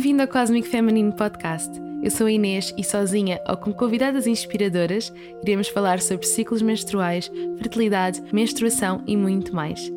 Bem-vindo 0.00 0.22
ao 0.22 0.28
Cosmic 0.28 0.66
Feminine 0.66 1.14
Podcast. 1.14 1.70
Eu 2.02 2.10
sou 2.10 2.26
a 2.26 2.32
Inês 2.32 2.72
e 2.74 2.82
sozinha 2.82 3.38
ou 3.46 3.54
com 3.54 3.70
convidadas 3.70 4.26
inspiradoras 4.26 5.12
iremos 5.42 5.68
falar 5.68 6.00
sobre 6.00 6.26
ciclos 6.26 6.62
menstruais, 6.62 7.30
fertilidade, 7.58 8.22
menstruação 8.32 9.04
e 9.06 9.14
muito 9.14 9.54
mais. 9.54 9.92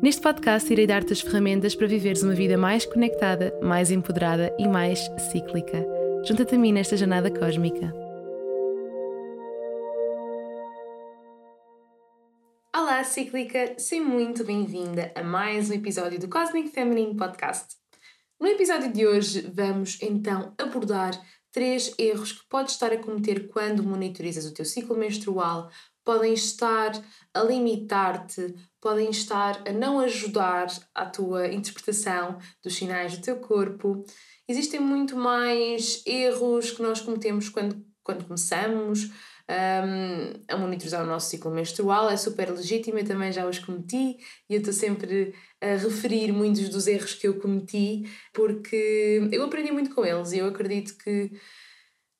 Neste 0.00 0.22
podcast 0.22 0.72
irei 0.72 0.86
dar-te 0.86 1.12
as 1.12 1.20
ferramentas 1.20 1.74
para 1.74 1.88
viveres 1.88 2.22
uma 2.22 2.32
vida 2.32 2.56
mais 2.56 2.86
conectada, 2.86 3.52
mais 3.60 3.90
empoderada 3.90 4.54
e 4.56 4.68
mais 4.68 5.00
cíclica. 5.32 5.84
Junta-te 6.24 6.54
a 6.54 6.58
mim 6.58 6.72
nesta 6.72 6.96
jornada 6.96 7.28
cósmica. 7.28 7.92
Olá, 12.72 13.02
cíclica! 13.02 13.74
Seja 13.78 14.00
muito 14.00 14.44
bem-vinda 14.44 15.10
a 15.12 15.24
mais 15.24 15.70
um 15.70 15.74
episódio 15.74 16.20
do 16.20 16.28
Cosmic 16.28 16.68
Feminine 16.68 17.16
Podcast. 17.16 17.80
No 18.40 18.46
episódio 18.46 18.90
de 18.90 19.06
hoje, 19.06 19.42
vamos 19.52 19.98
então 20.00 20.54
abordar 20.56 21.12
três 21.52 21.94
erros 21.98 22.32
que 22.32 22.48
podes 22.48 22.72
estar 22.72 22.90
a 22.90 22.96
cometer 22.96 23.48
quando 23.48 23.82
monitorizas 23.82 24.46
o 24.46 24.54
teu 24.54 24.64
ciclo 24.64 24.96
menstrual. 24.96 25.70
Podem 26.02 26.32
estar 26.32 26.92
a 27.34 27.42
limitar-te, 27.42 28.54
podem 28.80 29.10
estar 29.10 29.62
a 29.68 29.72
não 29.72 30.00
ajudar 30.00 30.68
à 30.94 31.04
tua 31.04 31.48
interpretação 31.48 32.38
dos 32.64 32.76
sinais 32.76 33.14
do 33.14 33.22
teu 33.22 33.36
corpo. 33.36 34.02
Existem 34.48 34.80
muito 34.80 35.14
mais 35.16 36.02
erros 36.06 36.70
que 36.70 36.80
nós 36.80 37.02
cometemos 37.02 37.50
quando, 37.50 37.84
quando 38.02 38.24
começamos, 38.24 39.10
um, 39.50 40.44
a 40.48 40.56
monitorizar 40.56 41.02
o 41.02 41.06
nosso 41.06 41.28
ciclo 41.28 41.50
menstrual, 41.50 42.08
é 42.08 42.16
super 42.16 42.50
legítimo, 42.50 42.98
eu 42.98 43.04
também 43.04 43.32
já 43.32 43.46
os 43.46 43.58
cometi 43.58 44.16
e 44.48 44.54
eu 44.54 44.58
estou 44.58 44.72
sempre 44.72 45.34
a 45.60 45.76
referir 45.76 46.32
muitos 46.32 46.68
dos 46.68 46.86
erros 46.86 47.14
que 47.14 47.26
eu 47.26 47.38
cometi 47.40 48.04
porque 48.32 49.28
eu 49.32 49.42
aprendi 49.44 49.72
muito 49.72 49.94
com 49.94 50.04
eles 50.04 50.32
e 50.32 50.38
eu 50.38 50.46
acredito 50.46 50.96
que 50.98 51.32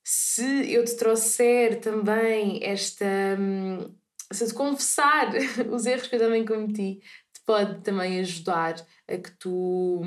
se 0.03 0.73
eu 0.73 0.83
te 0.83 0.95
trouxer 0.97 1.79
também 1.79 2.59
esta. 2.63 3.05
Um, 3.39 3.95
se 4.31 4.43
eu 4.43 4.47
te 4.47 4.53
confessar 4.53 5.31
os 5.71 5.85
erros 5.85 6.07
que 6.07 6.15
eu 6.15 6.19
também 6.19 6.45
cometi, 6.45 6.99
te 7.33 7.41
pode 7.45 7.81
também 7.81 8.19
ajudar 8.19 8.75
a 9.07 9.17
que 9.17 9.31
tu. 9.37 10.01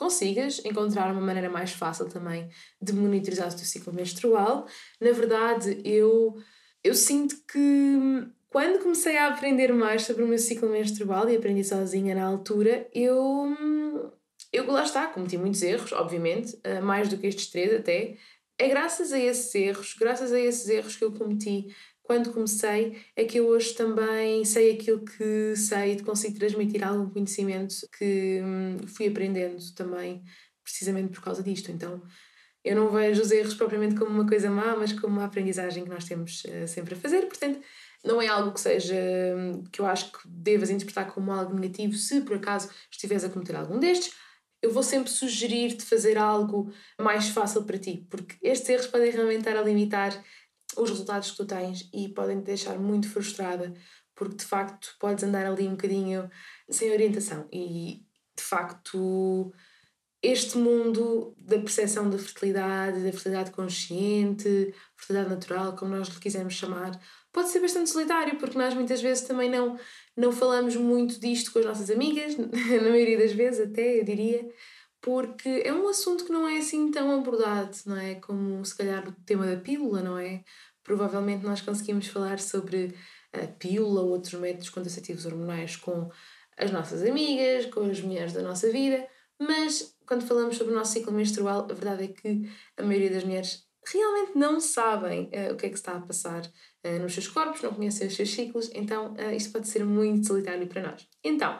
Consigas 0.00 0.64
encontrar 0.64 1.12
uma 1.12 1.20
maneira 1.20 1.50
mais 1.50 1.72
fácil 1.72 2.08
também 2.08 2.48
de 2.80 2.90
monitorizar 2.90 3.52
o 3.52 3.54
teu 3.54 3.66
ciclo 3.66 3.92
menstrual. 3.92 4.66
Na 4.98 5.12
verdade, 5.12 5.78
eu, 5.84 6.38
eu 6.82 6.94
sinto 6.94 7.36
que 7.46 8.26
quando 8.48 8.82
comecei 8.82 9.18
a 9.18 9.26
aprender 9.26 9.70
mais 9.74 10.04
sobre 10.04 10.22
o 10.22 10.26
meu 10.26 10.38
ciclo 10.38 10.70
menstrual 10.70 11.28
e 11.28 11.36
aprendi 11.36 11.62
sozinha 11.62 12.14
na 12.14 12.24
altura, 12.24 12.88
eu, 12.94 13.54
eu 14.50 14.72
lá 14.72 14.84
está, 14.84 15.06
cometi 15.06 15.36
muitos 15.36 15.60
erros, 15.60 15.92
obviamente, 15.92 16.58
eh, 16.64 16.80
mais 16.80 17.10
do 17.10 17.18
que 17.18 17.26
estes 17.26 17.48
três 17.48 17.70
até. 17.74 18.16
É 18.58 18.68
graças 18.68 19.12
a 19.12 19.18
esses 19.18 19.54
erros, 19.54 19.94
graças 20.00 20.32
a 20.32 20.40
esses 20.40 20.66
erros 20.70 20.96
que 20.96 21.04
eu 21.04 21.12
cometi 21.12 21.76
quando 22.10 22.32
comecei, 22.32 23.00
é 23.14 23.24
que 23.24 23.38
eu 23.38 23.46
hoje 23.46 23.72
também 23.72 24.44
sei 24.44 24.72
aquilo 24.72 25.04
que 25.04 25.54
sei 25.54 25.92
e 25.92 26.02
consigo 26.02 26.36
transmitir 26.36 26.84
algum 26.84 27.08
conhecimento 27.08 27.86
que 27.96 28.42
hum, 28.42 28.78
fui 28.88 29.06
aprendendo 29.06 29.62
também, 29.76 30.20
precisamente 30.60 31.12
por 31.12 31.22
causa 31.22 31.40
disto. 31.40 31.70
Então, 31.70 32.02
eu 32.64 32.74
não 32.74 32.90
vejo 32.90 33.22
os 33.22 33.30
erros 33.30 33.54
propriamente 33.54 33.94
como 33.94 34.10
uma 34.10 34.26
coisa 34.26 34.50
má, 34.50 34.74
mas 34.74 34.92
como 34.92 35.18
uma 35.18 35.26
aprendizagem 35.26 35.84
que 35.84 35.88
nós 35.88 36.04
temos 36.04 36.42
uh, 36.46 36.66
sempre 36.66 36.94
a 36.94 36.96
fazer. 36.96 37.26
Portanto, 37.26 37.60
não 38.04 38.20
é 38.20 38.26
algo 38.26 38.52
que 38.52 38.60
seja 38.60 38.96
hum, 39.36 39.62
que 39.70 39.80
eu 39.80 39.86
acho 39.86 40.10
que 40.10 40.18
devas 40.26 40.68
interpretar 40.68 41.14
como 41.14 41.30
algo 41.30 41.54
negativo 41.54 41.94
se 41.94 42.22
por 42.22 42.38
acaso 42.38 42.70
estiveres 42.90 43.22
a 43.22 43.28
cometer 43.28 43.54
algum 43.54 43.78
destes. 43.78 44.12
Eu 44.60 44.72
vou 44.72 44.82
sempre 44.82 45.12
sugerir-te 45.12 45.84
fazer 45.84 46.18
algo 46.18 46.72
mais 47.00 47.28
fácil 47.28 47.62
para 47.62 47.78
ti, 47.78 48.04
porque 48.10 48.34
estes 48.42 48.68
erros 48.68 48.88
podem 48.88 49.12
realmente 49.12 49.38
estar 49.38 49.56
a 49.56 49.62
limitar 49.62 50.12
os 50.76 50.90
resultados 50.90 51.30
que 51.30 51.36
tu 51.36 51.46
tens 51.46 51.88
e 51.92 52.08
podem 52.08 52.40
te 52.40 52.46
deixar 52.46 52.78
muito 52.78 53.08
frustrada 53.08 53.74
porque 54.14 54.36
de 54.36 54.44
facto 54.44 54.94
podes 54.98 55.24
andar 55.24 55.46
ali 55.46 55.66
um 55.66 55.72
bocadinho 55.72 56.30
sem 56.68 56.92
orientação. 56.92 57.48
E 57.50 58.04
de 58.36 58.42
facto 58.42 59.52
este 60.22 60.58
mundo 60.58 61.34
da 61.38 61.58
percepção 61.58 62.10
da 62.10 62.18
fertilidade, 62.18 63.02
da 63.02 63.10
fertilidade 63.10 63.50
consciente, 63.52 64.74
fertilidade 64.94 65.30
natural, 65.30 65.74
como 65.74 65.96
nós 65.96 66.08
lhe 66.08 66.20
quisermos 66.20 66.52
chamar, 66.52 67.00
pode 67.32 67.48
ser 67.48 67.60
bastante 67.60 67.88
solitário, 67.88 68.36
porque 68.38 68.58
nós 68.58 68.74
muitas 68.74 69.00
vezes 69.00 69.26
também 69.26 69.50
não, 69.50 69.78
não 70.14 70.30
falamos 70.30 70.76
muito 70.76 71.18
disto 71.18 71.50
com 71.52 71.60
as 71.60 71.64
nossas 71.64 71.90
amigas, 71.90 72.36
na 72.36 72.90
maioria 72.90 73.18
das 73.18 73.32
vezes 73.32 73.66
até, 73.66 74.00
eu 74.00 74.04
diria, 74.04 74.46
porque 75.00 75.62
é 75.64 75.72
um 75.72 75.88
assunto 75.88 76.24
que 76.24 76.32
não 76.32 76.46
é 76.46 76.58
assim 76.58 76.90
tão 76.90 77.18
abordado, 77.18 77.76
não 77.86 77.96
é? 77.96 78.16
Como 78.16 78.64
se 78.64 78.76
calhar 78.76 79.08
o 79.08 79.12
tema 79.24 79.46
da 79.46 79.56
pílula, 79.56 80.02
não 80.02 80.18
é? 80.18 80.44
Provavelmente 80.82 81.44
nós 81.44 81.60
conseguimos 81.60 82.06
falar 82.06 82.38
sobre 82.38 82.94
a 83.32 83.46
pílula 83.46 84.02
ou 84.02 84.10
outros 84.10 84.34
métodos 84.34 84.70
contraceptivos 84.70 85.24
hormonais 85.24 85.76
com 85.76 86.10
as 86.56 86.70
nossas 86.70 87.02
amigas, 87.02 87.66
com 87.66 87.88
as 87.90 88.00
mulheres 88.00 88.32
da 88.32 88.42
nossa 88.42 88.70
vida, 88.70 89.06
mas 89.38 89.96
quando 90.06 90.26
falamos 90.26 90.56
sobre 90.56 90.74
o 90.74 90.76
nosso 90.76 90.92
ciclo 90.92 91.12
menstrual, 91.12 91.66
a 91.70 91.74
verdade 91.74 92.04
é 92.04 92.08
que 92.08 92.50
a 92.76 92.82
maioria 92.82 93.10
das 93.10 93.24
mulheres 93.24 93.66
realmente 93.86 94.36
não 94.36 94.60
sabem 94.60 95.30
uh, 95.32 95.52
o 95.52 95.56
que 95.56 95.66
é 95.66 95.68
que 95.70 95.76
está 95.76 95.96
a 95.96 96.00
passar 96.00 96.44
uh, 96.44 96.98
nos 97.00 97.14
seus 97.14 97.26
corpos, 97.28 97.62
não 97.62 97.72
conhecem 97.72 98.06
os 98.06 98.14
seus 98.14 98.30
ciclos, 98.30 98.70
então 98.74 99.14
uh, 99.14 99.34
isto 99.34 99.52
pode 99.52 99.68
ser 99.68 99.84
muito 99.84 100.26
solitário 100.26 100.66
para 100.66 100.82
nós. 100.82 101.08
Então, 101.24 101.58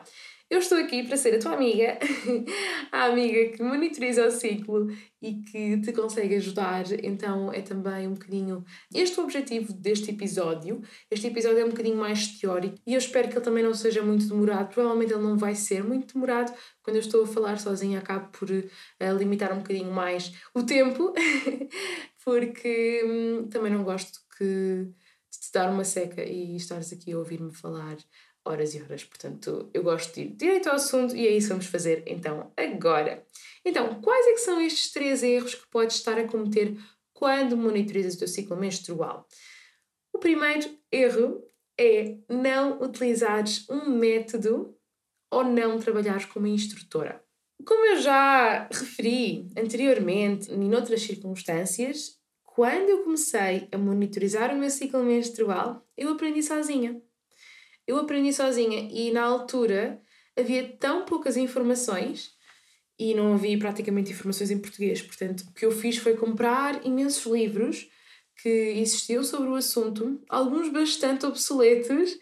eu 0.51 0.59
estou 0.59 0.79
aqui 0.79 1.05
para 1.05 1.17
ser 1.17 1.37
a 1.37 1.39
tua 1.39 1.53
amiga, 1.53 1.97
a 2.91 3.05
amiga 3.05 3.57
que 3.57 3.63
monitoriza 3.63 4.27
o 4.27 4.33
ciclo 4.33 4.89
e 5.23 5.35
que 5.43 5.81
te 5.81 5.93
consegue 5.93 6.35
ajudar. 6.35 6.85
Então 7.05 7.53
é 7.53 7.63
também 7.63 8.09
um 8.09 8.15
bocadinho 8.15 8.65
este 8.93 9.21
o 9.21 9.23
objetivo 9.23 9.73
deste 9.73 10.11
episódio. 10.11 10.83
Este 11.09 11.29
episódio 11.29 11.61
é 11.61 11.65
um 11.65 11.69
bocadinho 11.69 11.97
mais 11.97 12.27
teórico 12.27 12.77
e 12.85 12.95
eu 12.95 12.99
espero 12.99 13.29
que 13.29 13.35
ele 13.35 13.45
também 13.45 13.63
não 13.63 13.73
seja 13.73 14.03
muito 14.03 14.27
demorado. 14.27 14.75
Provavelmente 14.75 15.13
ele 15.13 15.23
não 15.23 15.39
vai 15.39 15.55
ser 15.55 15.85
muito 15.85 16.15
demorado. 16.15 16.53
Quando 16.83 16.97
eu 16.97 17.01
estou 17.01 17.23
a 17.23 17.27
falar 17.29 17.61
sozinha, 17.61 18.01
acabo 18.01 18.29
por 18.37 18.51
uh, 18.51 19.17
limitar 19.17 19.53
um 19.53 19.59
bocadinho 19.59 19.93
mais 19.93 20.33
o 20.53 20.65
tempo, 20.65 21.15
porque 22.25 23.05
hum, 23.05 23.49
também 23.49 23.73
não 23.73 23.85
gosto 23.85 24.19
que, 24.37 24.45
de 25.31 25.41
te 25.41 25.53
dar 25.53 25.71
uma 25.71 25.85
seca 25.85 26.25
e 26.25 26.57
estares 26.57 26.93
aqui 26.93 27.13
a 27.13 27.19
ouvir-me 27.19 27.55
falar 27.55 27.97
horas 28.51 28.75
e 28.75 28.83
horas. 28.83 29.05
Portanto, 29.05 29.71
eu 29.73 29.83
gosto 29.83 30.15
de 30.15 30.23
ir 30.23 30.29
direito 30.35 30.69
ao 30.69 30.77
assunto 30.77 31.17
e 31.17 31.27
é 31.27 31.31
isso 31.31 31.49
que 31.49 31.53
vamos 31.53 31.67
fazer 31.67 32.03
então 32.07 32.53
agora. 32.57 33.25
Então, 33.65 34.01
quais 34.01 34.27
é 34.27 34.37
são 34.37 34.61
estes 34.61 34.93
três 34.93 35.23
erros 35.23 35.55
que 35.55 35.67
podes 35.69 35.97
estar 35.97 36.19
a 36.19 36.27
cometer 36.27 36.77
quando 37.13 37.57
monitorizas 37.57 38.15
o 38.15 38.19
teu 38.19 38.29
ciclo 38.29 38.57
menstrual? 38.57 39.27
O 40.13 40.19
primeiro 40.19 40.69
erro 40.91 41.43
é 41.79 42.17
não 42.29 42.81
utilizares 42.83 43.69
um 43.71 43.91
método 43.91 44.77
ou 45.31 45.45
não 45.45 45.79
trabalhares 45.79 46.25
como 46.25 46.47
instrutora. 46.47 47.23
Como 47.65 47.87
eu 47.87 48.01
já 48.01 48.67
referi 48.69 49.47
anteriormente, 49.57 50.51
em 50.51 50.75
outras 50.75 51.03
circunstâncias, 51.03 52.19
quando 52.43 52.89
eu 52.89 53.05
comecei 53.05 53.69
a 53.71 53.79
monitorizar 53.79 54.53
o 54.53 54.59
meu 54.59 54.71
ciclo 54.71 55.03
menstrual, 55.03 55.87
eu 55.97 56.11
aprendi 56.11 56.43
sozinha. 56.43 57.01
Eu 57.91 57.99
aprendi 57.99 58.33
sozinha 58.33 58.89
e 58.93 59.11
na 59.11 59.25
altura 59.25 60.01
havia 60.39 60.77
tão 60.79 61.05
poucas 61.05 61.37
informações 61.37 62.31
e 62.97 63.15
não 63.15 63.35
havia 63.35 63.59
praticamente 63.59 64.13
informações 64.13 64.49
em 64.53 64.61
português. 64.61 65.03
Portanto, 65.03 65.41
o 65.41 65.53
que 65.53 65.67
eu 65.67 65.73
fiz 65.73 65.97
foi 65.97 66.17
comprar 66.17 66.87
imensos 66.87 67.27
livros 67.27 67.89
que 68.41 68.49
existiam 68.49 69.25
sobre 69.25 69.49
o 69.49 69.57
assunto, 69.57 70.23
alguns 70.29 70.69
bastante 70.69 71.27
obsoletos. 71.27 72.17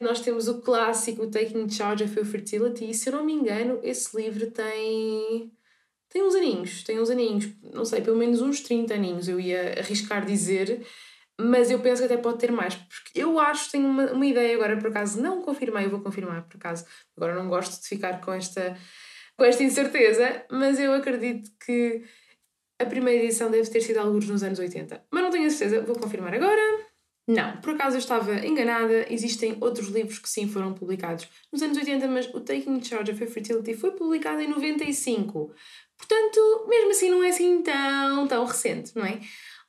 Nós 0.00 0.18
temos 0.18 0.48
o 0.48 0.60
clássico 0.60 1.30
Taking 1.30 1.70
Charge 1.70 2.02
of 2.02 2.18
Your 2.18 2.26
Fertility 2.26 2.90
e, 2.90 2.92
se 2.92 3.08
eu 3.08 3.12
não 3.12 3.24
me 3.24 3.32
engano, 3.32 3.78
esse 3.84 4.16
livro 4.16 4.50
tem 4.50 5.52
tem 6.08 6.24
uns 6.24 6.34
aninhos, 6.34 6.82
tem 6.82 7.00
uns 7.00 7.10
aninhos, 7.10 7.48
não 7.72 7.84
sei, 7.84 8.02
pelo 8.02 8.18
menos 8.18 8.42
uns 8.42 8.60
30 8.60 8.92
aninhos, 8.92 9.28
eu 9.28 9.38
ia 9.40 9.78
arriscar 9.78 10.26
dizer, 10.26 10.84
mas 11.40 11.70
eu 11.70 11.78
penso 11.80 12.02
que 12.02 12.12
até 12.12 12.16
pode 12.16 12.38
ter 12.38 12.52
mais, 12.52 12.74
porque 12.74 13.20
eu 13.20 13.38
acho, 13.38 13.70
tenho 13.70 13.86
uma, 13.86 14.12
uma 14.12 14.26
ideia 14.26 14.54
agora, 14.54 14.76
por 14.76 14.88
acaso, 14.88 15.20
não 15.20 15.42
confirmei, 15.42 15.86
eu 15.86 15.90
vou 15.90 16.00
confirmar, 16.00 16.42
por 16.42 16.56
acaso, 16.56 16.84
agora 17.16 17.34
não 17.34 17.48
gosto 17.48 17.80
de 17.80 17.88
ficar 17.88 18.20
com 18.20 18.32
esta, 18.32 18.76
com 19.36 19.44
esta 19.44 19.62
incerteza, 19.62 20.44
mas 20.50 20.78
eu 20.78 20.92
acredito 20.92 21.50
que 21.64 22.02
a 22.78 22.86
primeira 22.86 23.24
edição 23.24 23.50
deve 23.50 23.68
ter 23.70 23.80
sido 23.80 23.98
alguns 23.98 24.28
nos 24.28 24.42
anos 24.42 24.58
80, 24.58 25.04
mas 25.10 25.22
não 25.22 25.30
tenho 25.30 25.46
a 25.46 25.50
certeza, 25.50 25.82
vou 25.82 25.96
confirmar 25.96 26.34
agora. 26.34 26.92
Não, 27.28 27.56
por 27.60 27.74
acaso 27.74 27.94
eu 27.94 28.00
estava 28.00 28.44
enganada, 28.44 29.06
existem 29.08 29.56
outros 29.60 29.88
livros 29.88 30.18
que 30.18 30.28
sim 30.28 30.48
foram 30.48 30.74
publicados 30.74 31.28
nos 31.52 31.62
anos 31.62 31.78
80, 31.78 32.08
mas 32.08 32.26
o 32.34 32.40
Taking 32.40 32.82
Charge 32.82 33.12
of 33.12 33.26
Fertility 33.26 33.74
foi 33.74 33.92
publicado 33.92 34.40
em 34.40 34.48
95. 34.48 35.54
Portanto, 35.96 36.66
mesmo 36.68 36.90
assim 36.90 37.10
não 37.10 37.22
é 37.22 37.28
assim 37.28 37.62
tão, 37.62 38.26
tão 38.26 38.44
recente, 38.44 38.96
não 38.96 39.06
é? 39.06 39.20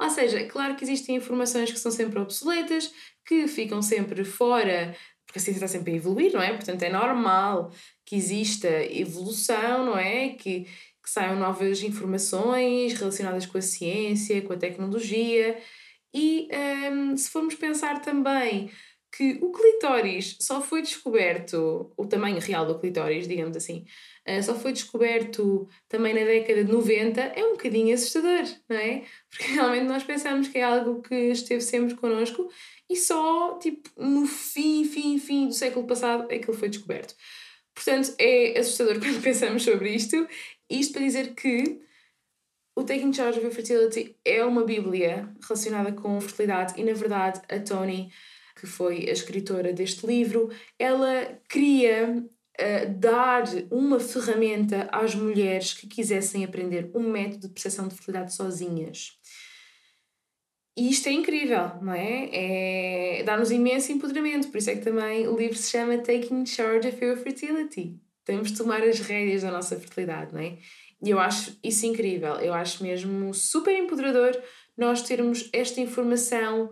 Ou 0.04 0.10
seja, 0.10 0.44
claro 0.46 0.76
que 0.76 0.84
existem 0.84 1.16
informações 1.16 1.72
que 1.72 1.80
são 1.80 1.92
sempre 1.92 2.20
obsoletas, 2.20 2.94
que 3.26 3.48
ficam 3.48 3.82
sempre 3.82 4.26
fora, 4.26 4.96
porque 5.26 5.40
a 5.40 5.42
ciência 5.42 5.66
está 5.66 5.68
sempre 5.68 5.94
a 5.94 5.96
evoluir, 5.96 6.34
não 6.34 6.42
é? 6.42 6.54
Portanto, 6.54 6.84
é 6.84 6.90
normal 6.90 7.72
que 8.06 8.16
exista 8.16 8.68
evolução, 8.68 9.86
não 9.86 9.98
é? 9.98 10.30
Que, 10.30 10.66
que 10.66 11.10
saiam 11.10 11.38
novas 11.38 11.82
informações 11.82 12.94
relacionadas 12.94 13.46
com 13.46 13.58
a 13.58 13.62
ciência, 13.62 14.42
com 14.42 14.54
a 14.54 14.58
tecnologia. 14.58 15.58
E 16.14 16.50
um, 16.92 17.16
se 17.16 17.30
formos 17.30 17.56
pensar 17.56 18.02
também 18.02 18.70
que 19.16 19.38
o 19.42 19.52
clitóris 19.52 20.38
só 20.40 20.60
foi 20.60 20.82
descoberto, 20.82 21.92
o 21.96 22.06
tamanho 22.08 22.40
real 22.40 22.66
do 22.66 22.80
clitóris, 22.80 23.28
digamos 23.28 23.56
assim, 23.56 23.86
uh, 24.28 24.42
só 24.42 24.56
foi 24.56 24.74
descoberto 24.74 25.68
também 25.88 26.16
na 26.16 26.22
década 26.22 26.64
de 26.64 26.72
90, 26.72 27.22
é 27.22 27.46
um 27.46 27.52
bocadinho 27.52 27.94
assustador, 27.94 28.44
não 28.68 28.76
é? 28.76 29.04
Porque 29.30 29.54
realmente 29.54 29.86
nós 29.86 30.04
pensamos 30.04 30.48
que 30.48 30.58
é 30.58 30.64
algo 30.64 31.02
que 31.04 31.14
esteve 31.16 31.62
sempre 31.62 31.94
connosco 31.94 32.50
e 32.90 32.96
só, 32.96 33.58
tipo, 33.60 33.88
no 33.96 34.26
fim, 34.26 34.84
fim, 34.84 35.20
fim 35.20 35.48
do 35.48 35.54
século 35.54 35.86
passado 35.86 36.26
é 36.32 36.40
que 36.40 36.50
ele 36.50 36.58
foi 36.58 36.70
descoberto. 36.70 37.16
Portanto, 37.76 38.16
é 38.18 38.58
assustador 38.58 38.98
quando 39.02 39.22
pensamos 39.22 39.64
sobre 39.64 39.94
isto. 39.94 40.28
Isto 40.70 40.94
para 40.94 41.04
dizer 41.04 41.36
que 41.36 41.82
o 42.76 42.84
Taking 42.84 43.14
Charge 43.14 43.40
of 43.40 43.56
Fertility 43.56 44.16
é 44.26 44.44
uma 44.44 44.64
bíblia 44.64 45.30
relacionada 45.48 45.92
com 45.92 46.20
fertilidade 46.20 46.74
e, 46.82 46.84
na 46.84 46.94
verdade, 46.94 47.42
a 47.48 47.60
Tony 47.60 48.12
que 48.64 48.68
foi 48.68 49.10
a 49.10 49.12
escritora 49.12 49.74
deste 49.74 50.08
livro, 50.08 50.50
ela 50.80 51.38
queria 51.50 52.16
uh, 52.16 52.94
dar 52.98 53.44
uma 53.70 54.00
ferramenta 54.00 54.88
às 54.90 55.14
mulheres 55.14 55.74
que 55.74 55.86
quisessem 55.86 56.46
aprender 56.46 56.90
um 56.96 57.12
método 57.12 57.50
de 57.50 57.54
percepção 57.54 57.90
de 57.90 57.96
fertilidade 57.96 58.34
sozinhas. 58.34 59.20
E 60.78 60.90
isto 60.90 61.10
é 61.10 61.12
incrível, 61.12 61.72
não 61.82 61.92
é? 61.92 62.30
é 63.20 63.24
Dá-nos 63.26 63.52
imenso 63.52 63.92
empoderamento, 63.92 64.48
por 64.48 64.60
isso 64.60 64.70
é 64.70 64.76
que 64.78 64.82
também 64.82 65.28
o 65.28 65.36
livro 65.36 65.58
se 65.58 65.70
chama 65.70 65.98
Taking 65.98 66.46
Charge 66.46 66.88
of 66.88 67.04
Your 67.04 67.18
Fertility. 67.18 68.00
Temos 68.24 68.54
de 68.54 68.58
tomar 68.58 68.82
as 68.82 69.02
rédeas 69.02 69.42
da 69.42 69.52
nossa 69.52 69.78
fertilidade, 69.78 70.34
não 70.34 70.40
é? 70.40 70.58
E 71.04 71.10
eu 71.10 71.20
acho 71.20 71.60
isso 71.62 71.86
incrível, 71.86 72.36
eu 72.36 72.54
acho 72.54 72.82
mesmo 72.82 73.34
super 73.34 73.78
empoderador 73.78 74.42
nós 74.78 75.02
termos 75.02 75.50
esta 75.52 75.82
informação 75.82 76.72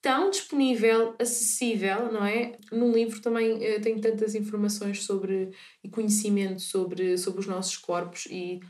tão 0.00 0.30
disponível, 0.30 1.14
acessível, 1.18 2.12
não 2.12 2.24
é? 2.24 2.58
No 2.70 2.90
livro 2.92 3.20
também 3.20 3.54
uh, 3.54 3.80
tem 3.80 4.00
tantas 4.00 4.34
informações 4.34 5.02
sobre 5.02 5.50
e 5.82 5.88
conhecimento 5.88 6.60
sobre, 6.60 7.18
sobre 7.18 7.40
os 7.40 7.46
nossos 7.46 7.76
corpos 7.76 8.26
e, 8.26 8.60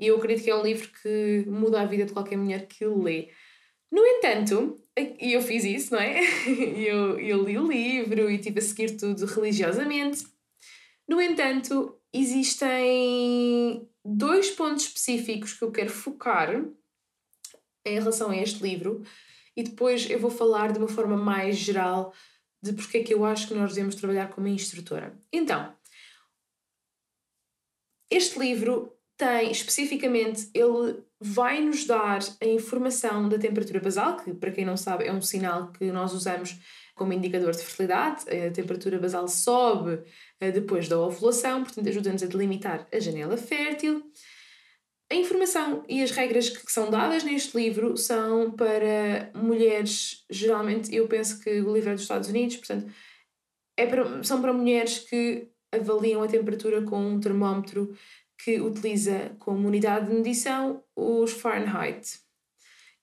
e 0.00 0.06
eu 0.06 0.16
acredito 0.16 0.44
que 0.44 0.50
é 0.50 0.56
um 0.56 0.62
livro 0.62 0.88
que 1.02 1.44
muda 1.46 1.80
a 1.80 1.86
vida 1.86 2.04
de 2.04 2.12
qualquer 2.12 2.36
mulher 2.36 2.66
que 2.66 2.84
o 2.84 3.02
lê. 3.02 3.30
No 3.90 4.04
entanto, 4.04 4.80
e 4.96 5.34
eu 5.34 5.42
fiz 5.42 5.64
isso, 5.64 5.94
não 5.94 6.00
é? 6.00 6.20
eu, 6.76 7.18
eu 7.20 7.44
li 7.44 7.58
o 7.58 7.68
livro 7.68 8.30
e 8.30 8.38
tive 8.38 8.58
a 8.58 8.62
seguir 8.62 8.96
tudo 8.96 9.26
religiosamente. 9.26 10.26
No 11.06 11.20
entanto, 11.20 12.00
existem 12.12 13.86
dois 14.04 14.50
pontos 14.50 14.84
específicos 14.84 15.52
que 15.52 15.62
eu 15.62 15.70
quero 15.70 15.90
focar 15.90 16.64
em 17.84 17.94
relação 17.94 18.30
a 18.30 18.36
este 18.36 18.62
livro 18.62 19.02
e 19.56 19.62
depois 19.62 20.08
eu 20.08 20.18
vou 20.18 20.30
falar 20.30 20.72
de 20.72 20.78
uma 20.78 20.88
forma 20.88 21.16
mais 21.16 21.56
geral 21.56 22.12
de 22.62 22.72
porque 22.72 22.98
é 22.98 23.02
que 23.02 23.12
eu 23.12 23.24
acho 23.24 23.48
que 23.48 23.54
nós 23.54 23.74
devemos 23.74 23.94
trabalhar 23.94 24.28
como 24.28 24.46
instrutora. 24.46 25.18
Então, 25.32 25.74
este 28.10 28.38
livro 28.38 28.92
tem 29.16 29.50
especificamente, 29.50 30.48
ele 30.54 31.02
vai 31.20 31.60
nos 31.60 31.86
dar 31.86 32.20
a 32.40 32.46
informação 32.46 33.28
da 33.28 33.38
temperatura 33.38 33.80
basal, 33.80 34.16
que 34.16 34.32
para 34.34 34.50
quem 34.52 34.64
não 34.64 34.76
sabe 34.76 35.06
é 35.06 35.12
um 35.12 35.22
sinal 35.22 35.70
que 35.72 35.90
nós 35.92 36.12
usamos 36.12 36.58
como 36.94 37.12
indicador 37.12 37.52
de 37.52 37.62
fertilidade. 37.62 38.24
A 38.28 38.50
temperatura 38.50 38.98
basal 38.98 39.26
sobe 39.28 40.02
eh, 40.40 40.50
depois 40.50 40.88
da 40.88 40.98
ovulação, 40.98 41.62
portanto 41.62 41.88
ajuda-nos 41.88 42.22
a 42.22 42.26
delimitar 42.26 42.86
a 42.92 43.00
janela 43.00 43.36
fértil. 43.36 44.02
A 45.12 45.14
informação 45.14 45.84
e 45.90 46.02
as 46.02 46.10
regras 46.10 46.48
que 46.48 46.72
são 46.72 46.88
dadas 46.88 47.22
neste 47.22 47.54
livro 47.54 47.98
são 47.98 48.50
para 48.50 49.30
mulheres, 49.34 50.24
geralmente, 50.30 50.94
eu 50.94 51.06
penso 51.06 51.38
que 51.38 51.60
o 51.60 51.74
livro 51.74 51.90
é 51.90 51.92
dos 51.92 52.00
Estados 52.00 52.30
Unidos, 52.30 52.56
portanto, 52.56 52.90
é 53.76 53.84
para, 53.84 54.24
são 54.24 54.40
para 54.40 54.54
mulheres 54.54 55.00
que 55.00 55.50
avaliam 55.70 56.22
a 56.22 56.28
temperatura 56.28 56.80
com 56.80 56.98
um 56.98 57.20
termómetro 57.20 57.94
que 58.42 58.58
utiliza 58.58 59.36
como 59.38 59.68
unidade 59.68 60.08
de 60.08 60.14
medição 60.14 60.82
os 60.96 61.32
Fahrenheit. 61.32 62.18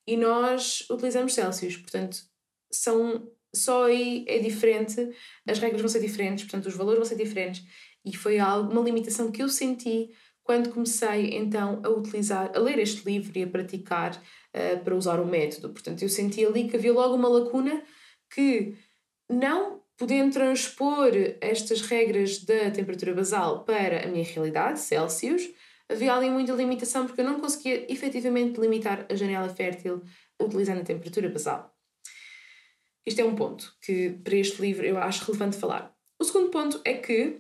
E 0.08 0.18
nós 0.18 0.88
utilizamos 0.90 1.36
Celsius, 1.36 1.78
portanto, 1.78 2.24
são 2.72 3.32
só 3.54 3.84
aí 3.84 4.26
é 4.28 4.40
diferente, 4.40 5.16
as 5.48 5.60
regras 5.60 5.82
vão 5.82 5.90
ser 5.90 6.00
diferentes, 6.00 6.46
portanto, 6.46 6.66
os 6.66 6.76
valores 6.76 6.98
vão 6.98 7.08
ser 7.08 7.24
diferentes. 7.24 7.64
E 8.04 8.16
foi 8.16 8.40
algo, 8.40 8.72
uma 8.72 8.82
limitação 8.82 9.32
que 9.32 9.44
eu 9.44 9.50
senti 9.50 10.10
quando 10.50 10.74
comecei 10.74 11.38
então 11.38 11.80
a 11.86 11.90
utilizar, 11.90 12.52
a 12.56 12.60
ler 12.60 12.80
este 12.80 13.06
livro 13.06 13.38
e 13.38 13.44
a 13.44 13.48
praticar 13.48 14.16
uh, 14.16 14.84
para 14.84 14.96
usar 14.96 15.20
o 15.20 15.26
método. 15.28 15.70
Portanto, 15.70 16.02
eu 16.02 16.10
senti 16.10 16.44
ali 16.44 16.68
que 16.68 16.76
havia 16.76 16.92
logo 16.92 17.14
uma 17.14 17.30
lacuna 17.30 17.84
que, 18.34 18.76
não 19.30 19.84
podendo 19.96 20.34
transpor 20.34 21.12
estas 21.40 21.82
regras 21.82 22.44
da 22.46 22.72
temperatura 22.72 23.14
basal 23.14 23.64
para 23.64 24.04
a 24.04 24.08
minha 24.08 24.26
realidade, 24.26 24.80
Celsius, 24.80 25.44
havia 25.88 26.16
ali 26.16 26.32
muita 26.32 26.54
limitação 26.54 27.06
porque 27.06 27.22
eu 27.22 27.26
não 27.26 27.40
conseguia 27.40 27.86
efetivamente 27.88 28.60
limitar 28.60 29.06
a 29.08 29.14
janela 29.14 29.50
fértil 29.50 30.02
utilizando 30.42 30.82
a 30.82 30.84
temperatura 30.84 31.30
basal. 31.30 31.72
Isto 33.06 33.22
é 33.22 33.24
um 33.24 33.36
ponto 33.36 33.72
que 33.84 34.18
para 34.24 34.36
este 34.36 34.60
livro 34.64 34.84
eu 34.84 34.98
acho 34.98 35.26
relevante 35.26 35.58
falar. 35.58 35.96
O 36.18 36.24
segundo 36.24 36.50
ponto 36.50 36.82
é 36.84 36.96
que 36.96 37.40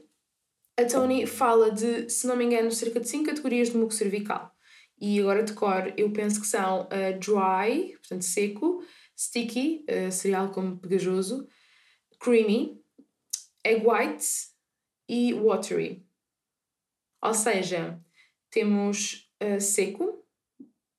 a 0.79 0.85
Tony 0.85 1.25
fala 1.25 1.71
de, 1.71 2.09
se 2.09 2.25
não 2.25 2.37
me 2.37 2.45
engano, 2.45 2.71
cerca 2.71 3.01
de 3.01 3.09
5 3.09 3.25
categorias 3.25 3.69
de 3.69 3.77
muco 3.77 3.93
cervical. 3.93 4.55
E 4.99 5.19
agora 5.19 5.43
de 5.43 5.53
cor, 5.53 5.93
eu 5.97 6.11
penso 6.11 6.39
que 6.39 6.47
são 6.47 6.83
uh, 6.83 7.19
dry, 7.19 7.97
portanto 7.97 8.23
seco, 8.23 8.83
sticky, 9.17 9.85
uh, 9.89 10.11
cereal 10.11 10.51
como 10.51 10.77
pegajoso, 10.77 11.47
creamy, 12.19 12.81
egg 13.63 13.85
white 13.85 14.25
e 15.07 15.33
watery. 15.33 16.05
Ou 17.21 17.33
seja, 17.33 18.01
temos 18.49 19.29
uh, 19.43 19.59
seco, 19.59 20.25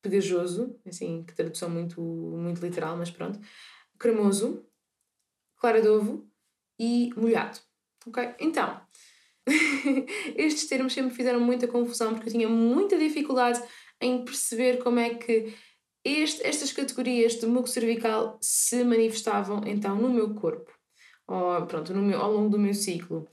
pegajoso, 0.03 0.79
assim, 0.87 1.25
que 1.25 1.35
tradução 1.35 1.71
muito, 1.71 2.03
muito 2.03 2.61
literal, 2.61 2.97
mas 2.99 3.11
pronto, 3.11 3.38
cremoso, 3.99 4.67
clara 5.56 5.81
de 5.81 5.88
ovo 5.88 6.31
e 6.79 7.11
molhado. 7.17 7.59
Ok? 8.06 8.35
Então, 8.38 8.81
Estes 10.37 10.67
termos 10.67 10.93
sempre 10.93 11.14
fizeram 11.14 11.41
muita 11.41 11.67
confusão 11.67 12.14
porque 12.14 12.29
eu 12.29 12.33
tinha 12.33 12.49
muita 12.49 12.99
dificuldade 12.99 13.62
em 14.00 14.25
perceber 14.25 14.79
como 14.79 14.99
é 14.99 15.14
que 15.14 15.55
este, 16.05 16.47
estas 16.47 16.73
categorias 16.73 17.35
de 17.35 17.47
muco 17.47 17.69
cervical 17.69 18.38
se 18.41 18.83
manifestavam 18.85 19.62
então 19.67 19.97
no 19.97 20.09
meu 20.09 20.35
corpo, 20.35 20.73
ou, 21.26 21.67
pronto, 21.67 21.93
no 21.93 22.03
meu, 22.03 22.21
ao 22.21 22.33
longo 22.33 22.49
do 22.49 22.59
meu 22.59 22.75
ciclo. 22.75 23.29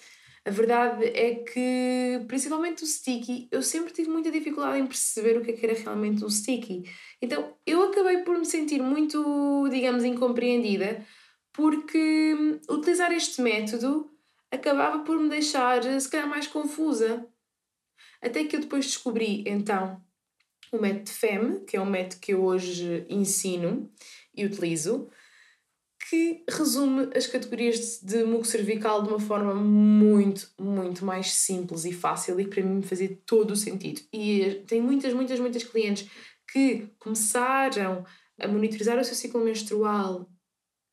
A 0.46 0.50
verdade 0.50 1.06
é 1.06 1.36
que, 1.36 2.24
principalmente 2.26 2.84
o 2.84 2.88
sticky, 2.88 3.50
eu 3.52 3.62
sempre 3.62 3.92
tive 3.92 4.10
muita 4.10 4.32
dificuldade 4.32 4.80
em 4.80 4.88
perceber 4.88 5.38
o 5.38 5.42
que, 5.42 5.52
é 5.52 5.54
que 5.54 5.66
era 5.66 5.78
realmente 5.78 6.24
um 6.24 6.30
sticky. 6.30 6.84
Então 7.22 7.54
eu 7.66 7.84
acabei 7.84 8.20
por 8.20 8.38
me 8.38 8.46
sentir 8.46 8.82
muito, 8.82 9.68
digamos, 9.70 10.06
incompreendida, 10.06 11.06
porque 11.52 12.34
hum, 12.34 12.60
utilizar 12.74 13.12
este 13.12 13.42
método 13.42 14.10
acabava 14.52 15.04
por 15.04 15.20
me 15.20 15.30
deixar, 15.30 15.82
se 16.00 16.10
calhar, 16.10 16.28
mais 16.28 16.48
confusa. 16.48 17.28
Até 18.22 18.44
que 18.46 18.56
eu 18.56 18.62
depois 18.62 18.86
descobri, 18.86 19.44
então, 19.46 20.02
o 20.72 20.78
método 20.80 21.10
FEM, 21.10 21.66
que 21.66 21.78
é 21.78 21.82
um 21.82 21.90
método 21.90 22.22
que 22.22 22.34
eu 22.34 22.44
hoje 22.44 23.06
ensino 23.10 23.92
e 24.36 24.46
utilizo, 24.46 25.10
que 26.10 26.44
resume 26.50 27.10
as 27.16 27.28
categorias 27.28 28.00
de 28.02 28.24
muco 28.24 28.46
cervical 28.46 29.04
de 29.04 29.10
uma 29.10 29.20
forma 29.20 29.54
muito, 29.54 30.50
muito 30.60 31.04
mais 31.04 31.34
simples 31.34 31.84
e 31.84 31.92
fácil 31.92 32.40
e 32.40 32.46
que 32.46 32.50
para 32.50 32.64
mim 32.64 32.82
fazia 32.82 33.18
todo 33.26 33.52
o 33.52 33.56
sentido. 33.56 34.02
E 34.14 34.64
tem 34.68 34.82
muitas, 34.82 35.14
muitas, 35.14 35.40
muitas 35.40 35.64
clientes 35.64 36.10
que 36.50 36.88
começaram 36.98 38.06
a 38.40 38.48
monitorizar 38.48 38.98
o 38.98 39.04
seu 39.04 39.16
ciclo 39.16 39.44
menstrual 39.44 40.30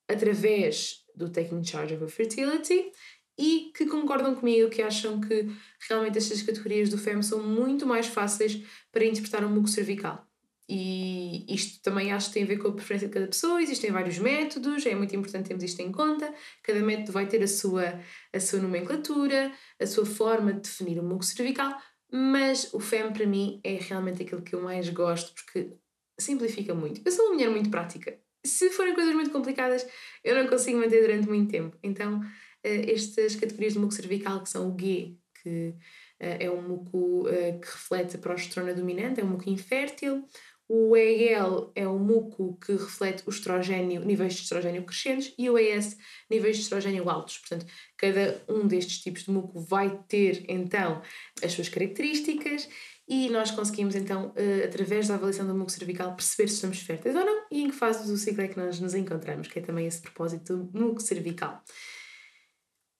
através 0.09 1.05
do 1.15 1.31
Taking 1.31 1.63
Charge 1.63 1.95
of 1.95 2.05
a 2.05 2.09
Fertility 2.09 2.91
e 3.39 3.73
que 3.77 3.87
concordam 3.87 4.35
comigo, 4.35 4.71
que 4.71 4.83
acham 4.83 5.21
que 5.21 5.49
realmente 5.89 6.19
estas 6.19 6.43
categorias 6.43 6.89
do 6.89 6.99
FEM 6.99 7.23
são 7.23 7.43
muito 7.43 7.87
mais 7.87 8.07
fáceis 8.07 8.63
para 8.93 9.05
interpretar 9.05 9.45
um 9.45 9.51
muco 9.51 9.69
cervical. 9.69 10.27
E 10.69 11.45
isto 11.53 11.83
também 11.83 12.11
acho 12.11 12.29
que 12.29 12.35
tem 12.35 12.45
a 12.45 12.47
ver 12.47 12.57
com 12.57 12.69
a 12.69 12.73
preferência 12.73 13.09
de 13.09 13.13
cada 13.13 13.27
pessoa, 13.27 13.63
existem 13.63 13.91
vários 13.91 14.19
métodos, 14.19 14.87
é 14.87 14.95
muito 14.95 15.15
importante 15.15 15.49
termos 15.49 15.63
isto 15.63 15.81
em 15.81 15.93
conta. 15.93 16.33
Cada 16.63 16.81
método 16.81 17.13
vai 17.13 17.27
ter 17.27 17.43
a 17.43 17.49
sua, 17.49 18.01
a 18.33 18.41
sua 18.41 18.61
nomenclatura, 18.61 19.53
a 19.79 19.87
sua 19.87 20.07
forma 20.07 20.55
de 20.55 20.61
definir 20.61 20.99
o 20.99 21.03
muco 21.03 21.25
cervical, 21.25 21.77
mas 22.11 22.73
o 22.73 22.81
FEM 22.81 23.13
para 23.13 23.27
mim 23.27 23.61
é 23.63 23.75
realmente 23.75 24.23
aquilo 24.23 24.41
que 24.41 24.55
eu 24.55 24.63
mais 24.63 24.89
gosto 24.89 25.35
porque 25.35 25.75
simplifica 26.19 26.75
muito. 26.75 27.03
Eu 27.05 27.13
sou 27.13 27.27
uma 27.27 27.35
mulher 27.35 27.51
muito 27.51 27.69
prática. 27.69 28.19
Se 28.45 28.71
forem 28.71 28.95
coisas 28.95 29.15
muito 29.15 29.31
complicadas, 29.31 29.87
eu 30.23 30.35
não 30.35 30.47
consigo 30.47 30.79
manter 30.79 31.01
durante 31.03 31.29
muito 31.29 31.51
tempo. 31.51 31.77
Então, 31.83 32.21
estas 32.65 33.37
categorias 33.37 33.75
de 33.75 33.79
muco 33.79 33.95
cervical, 33.95 34.43
que 34.43 34.49
são 34.49 34.75
o 34.75 34.79
G, 34.79 35.17
que 35.43 35.75
é 36.19 36.51
um 36.51 36.63
muco 36.63 37.25
que 37.25 37.67
reflete 37.67 38.17
a 38.17 38.19
progesterona 38.19 38.73
dominante, 38.73 39.21
é 39.21 39.25
um 39.25 39.29
muco 39.29 39.49
infértil. 39.49 40.27
O 40.67 40.97
EL 40.97 41.71
é 41.75 41.87
o 41.87 41.99
muco 41.99 42.59
que 42.65 42.73
reflete 42.73 43.23
o 43.27 43.31
estrogênio, 43.31 44.03
níveis 44.03 44.33
de 44.33 44.41
estrogênio 44.41 44.83
crescentes 44.85 45.35
e 45.37 45.51
o 45.51 45.59
ES, 45.59 45.99
níveis 46.31 46.57
de 46.57 46.63
estrogênio 46.63 47.11
altos. 47.11 47.37
Portanto, 47.37 47.67
cada 47.99 48.43
um 48.49 48.67
destes 48.67 49.01
tipos 49.01 49.25
de 49.25 49.31
muco 49.31 49.61
vai 49.61 50.03
ter 50.09 50.43
então 50.49 51.03
as 51.43 51.53
suas 51.53 51.69
características 51.69 52.67
e 53.07 53.29
nós 53.29 53.51
conseguimos 53.51 53.95
então, 53.95 54.33
através 54.65 55.09
da 55.09 55.17
avaliação 55.17 55.47
do 55.47 55.55
muco 55.55 55.71
cervical, 55.71 56.17
perceber 56.17 56.49
se 56.49 56.55
estamos 56.55 56.81
férteis 56.81 57.15
ou 57.15 57.27
não 57.27 57.45
e 57.53 57.63
em 57.63 57.69
que 57.69 57.77
fase 57.77 58.11
do 58.11 58.17
ciclo 58.17 58.41
é 58.41 58.49
que 58.49 58.57
nós 58.57 58.81
nos 58.81 58.95
encontramos, 58.95 59.49
que 59.49 59.59
é 59.59 59.63
também 59.63 59.87
esse 59.87 60.01
propósito 60.01 60.57
do 60.57 60.81
muco 60.81 61.03
cervical. 61.03 61.63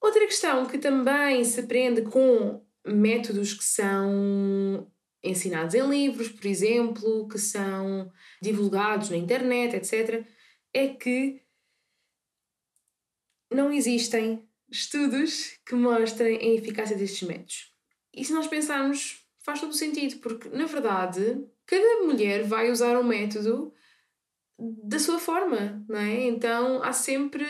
Outra 0.05 0.27
questão 0.27 0.67
que 0.67 0.77
também 0.77 1.43
se 1.43 1.61
aprende 1.61 2.03
com 2.03 2.63
métodos 2.85 3.55
que 3.55 3.63
são 3.63 4.87
ensinados 5.23 5.73
em 5.73 5.81
livros, 5.89 6.29
por 6.29 6.45
exemplo, 6.45 7.27
que 7.27 7.39
são 7.39 8.11
divulgados 8.39 9.09
na 9.09 9.17
internet, 9.17 9.75
etc., 9.75 10.23
é 10.71 10.89
que 10.89 11.41
não 13.51 13.71
existem 13.71 14.47
estudos 14.69 15.57
que 15.65 15.73
mostrem 15.73 16.37
a 16.37 16.53
eficácia 16.53 16.95
destes 16.95 17.27
métodos. 17.27 17.73
E 18.13 18.23
se 18.23 18.31
nós 18.31 18.45
pensarmos, 18.45 19.25
faz 19.39 19.59
todo 19.59 19.73
sentido, 19.73 20.19
porque 20.19 20.49
na 20.49 20.65
verdade 20.65 21.43
cada 21.65 22.03
mulher 22.03 22.43
vai 22.43 22.69
usar 22.69 22.95
um 22.99 23.03
método 23.03 23.73
da 24.59 24.99
sua 24.99 25.17
forma, 25.17 25.83
não 25.89 25.97
é? 25.97 26.27
Então 26.27 26.83
há 26.83 26.93
sempre, 26.93 27.43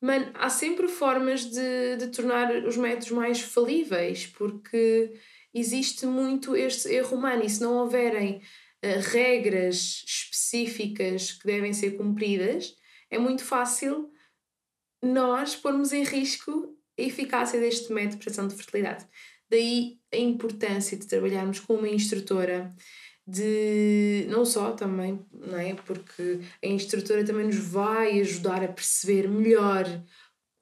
man, 0.00 0.30
há 0.34 0.48
sempre 0.48 0.88
formas 0.88 1.44
de, 1.44 1.96
de 1.96 2.08
tornar 2.08 2.64
os 2.64 2.76
métodos 2.76 3.10
mais 3.10 3.40
falíveis, 3.40 4.26
porque 4.26 5.12
existe 5.52 6.06
muito 6.06 6.56
este 6.56 6.88
erro 6.88 7.16
humano 7.16 7.44
e 7.44 7.50
se 7.50 7.60
não 7.60 7.74
houverem 7.74 8.36
uh, 8.36 9.00
regras 9.10 10.04
específicas 10.06 11.32
que 11.32 11.46
devem 11.46 11.72
ser 11.72 11.96
cumpridas, 11.96 12.74
é 13.10 13.18
muito 13.18 13.44
fácil 13.44 14.10
nós 15.02 15.56
pormos 15.56 15.92
em 15.92 16.04
risco 16.04 16.76
a 16.98 17.02
eficácia 17.02 17.60
deste 17.60 17.92
método 17.92 18.12
de 18.12 18.18
prestação 18.18 18.48
de 18.48 18.54
fertilidade. 18.54 19.06
Daí 19.48 19.98
a 20.12 20.16
importância 20.16 20.96
de 20.96 21.06
trabalharmos 21.06 21.60
com 21.60 21.74
uma 21.74 21.88
instrutora 21.88 22.74
de 23.30 24.26
não 24.28 24.44
só 24.44 24.72
também, 24.72 25.24
não 25.32 25.58
é? 25.58 25.74
Porque 25.74 26.40
a 26.62 26.66
instrutora 26.66 27.24
também 27.24 27.46
nos 27.46 27.56
vai 27.56 28.20
ajudar 28.20 28.62
a 28.64 28.68
perceber 28.68 29.28
melhor 29.28 29.84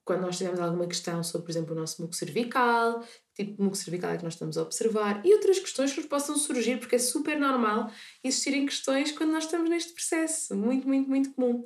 quando 0.05 0.21
nós 0.21 0.37
tivermos 0.37 0.59
alguma 0.59 0.87
questão 0.87 1.23
sobre, 1.23 1.45
por 1.45 1.51
exemplo, 1.51 1.75
o 1.75 1.79
nosso 1.79 2.01
muco 2.01 2.15
cervical, 2.15 3.03
tipo 3.35 3.55
de 3.55 3.61
muco 3.61 3.75
cervical 3.75 4.11
é 4.11 4.17
que 4.17 4.23
nós 4.23 4.33
estamos 4.33 4.57
a 4.57 4.63
observar 4.63 5.21
e 5.25 5.33
outras 5.33 5.59
questões 5.59 5.91
que 5.91 5.97
nos 5.97 6.07
possam 6.07 6.35
surgir, 6.37 6.79
porque 6.79 6.95
é 6.95 6.99
super 6.99 7.39
normal 7.39 7.91
existirem 8.23 8.65
questões 8.65 9.11
quando 9.11 9.31
nós 9.31 9.45
estamos 9.45 9.69
neste 9.69 9.93
processo, 9.93 10.55
muito, 10.55 10.87
muito, 10.87 11.09
muito 11.09 11.33
comum. 11.33 11.65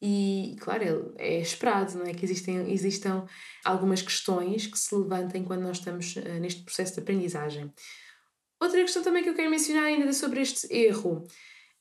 E, 0.00 0.56
claro, 0.60 1.14
é 1.16 1.40
esperado 1.40 1.96
não 1.96 2.06
é? 2.06 2.12
que 2.12 2.24
existem, 2.24 2.72
existam 2.72 3.24
algumas 3.64 4.02
questões 4.02 4.66
que 4.66 4.78
se 4.78 4.94
levantem 4.94 5.44
quando 5.44 5.62
nós 5.62 5.78
estamos 5.78 6.16
uh, 6.16 6.40
neste 6.40 6.62
processo 6.62 6.94
de 6.94 7.00
aprendizagem. 7.00 7.72
Outra 8.62 8.80
questão 8.80 9.02
também 9.02 9.24
que 9.24 9.28
eu 9.28 9.34
quero 9.34 9.50
mencionar 9.50 9.86
ainda 9.86 10.12
sobre 10.12 10.40
este 10.40 10.72
erro 10.72 11.26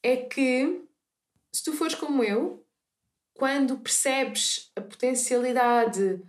é 0.01 0.17
que, 0.17 0.81
se 1.53 1.63
tu 1.63 1.73
fores 1.73 1.93
como 1.93 2.23
eu, 2.23 2.65
quando 3.35 3.77
percebes 3.77 4.71
a 4.75 4.81
potencialidade, 4.81 6.19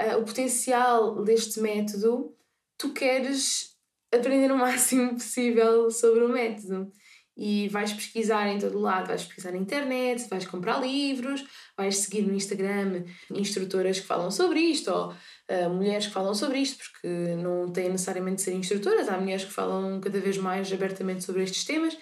uh, 0.00 0.18
o 0.20 0.24
potencial 0.24 1.24
deste 1.24 1.58
método, 1.58 2.32
tu 2.78 2.92
queres 2.92 3.76
aprender 4.14 4.52
o 4.52 4.56
máximo 4.58 5.14
possível 5.14 5.90
sobre 5.90 6.22
o 6.22 6.28
método. 6.28 6.92
E 7.36 7.68
vais 7.68 7.92
pesquisar 7.92 8.46
em 8.46 8.60
todo 8.60 8.78
lado, 8.78 9.08
vais 9.08 9.24
pesquisar 9.24 9.50
na 9.50 9.58
internet, 9.58 10.28
vais 10.28 10.46
comprar 10.46 10.80
livros, 10.80 11.44
vais 11.76 11.96
seguir 11.96 12.22
no 12.22 12.32
Instagram 12.32 13.04
instrutoras 13.28 13.98
que 13.98 14.06
falam 14.06 14.30
sobre 14.30 14.60
isto, 14.60 14.88
ou 14.88 15.12
mulheres 15.70 16.06
que 16.06 16.12
falam 16.12 16.34
sobre 16.34 16.58
isto, 16.58 16.78
porque 16.78 17.08
não 17.36 17.70
têm 17.72 17.90
necessariamente 17.90 18.36
de 18.36 18.42
ser 18.42 18.54
instrutoras, 18.54 19.08
há 19.08 19.18
mulheres 19.18 19.44
que 19.44 19.52
falam 19.52 20.00
cada 20.00 20.20
vez 20.20 20.36
mais 20.36 20.72
abertamente 20.72 21.24
sobre 21.24 21.42
estes 21.42 21.64
temas. 21.64 21.96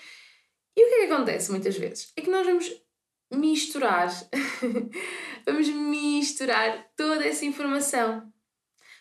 E 0.76 0.84
o 0.84 0.88
que 0.88 0.94
é 0.94 1.06
que 1.06 1.12
acontece 1.12 1.50
muitas 1.50 1.76
vezes? 1.76 2.12
É 2.16 2.22
que 2.22 2.30
nós 2.30 2.46
vamos 2.46 2.70
misturar, 3.32 4.08
vamos 5.46 5.68
misturar 5.68 6.86
toda 6.96 7.24
essa 7.24 7.44
informação. 7.44 8.32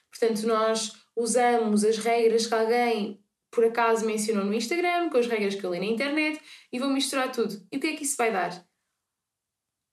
Portanto, 0.10 0.46
nós 0.46 0.94
usamos 1.16 1.84
as 1.84 1.98
regras 1.98 2.48
que 2.48 2.54
alguém 2.54 3.24
por 3.54 3.66
acaso 3.66 4.06
mencionou 4.06 4.44
no 4.44 4.54
Instagram, 4.54 5.10
com 5.10 5.18
as 5.18 5.28
regras 5.28 5.56
que 5.56 5.64
eu 5.64 5.72
li 5.72 5.80
na 5.80 5.86
internet 5.86 6.42
e 6.72 6.80
vou 6.80 6.90
misturar 6.90 7.32
tudo. 7.32 7.66
E 7.72 7.78
o 7.78 7.80
que 7.80 7.88
é 7.88 7.96
que 7.96 8.04
isso 8.04 8.18
vai 8.18 8.32
dar? 8.32 8.66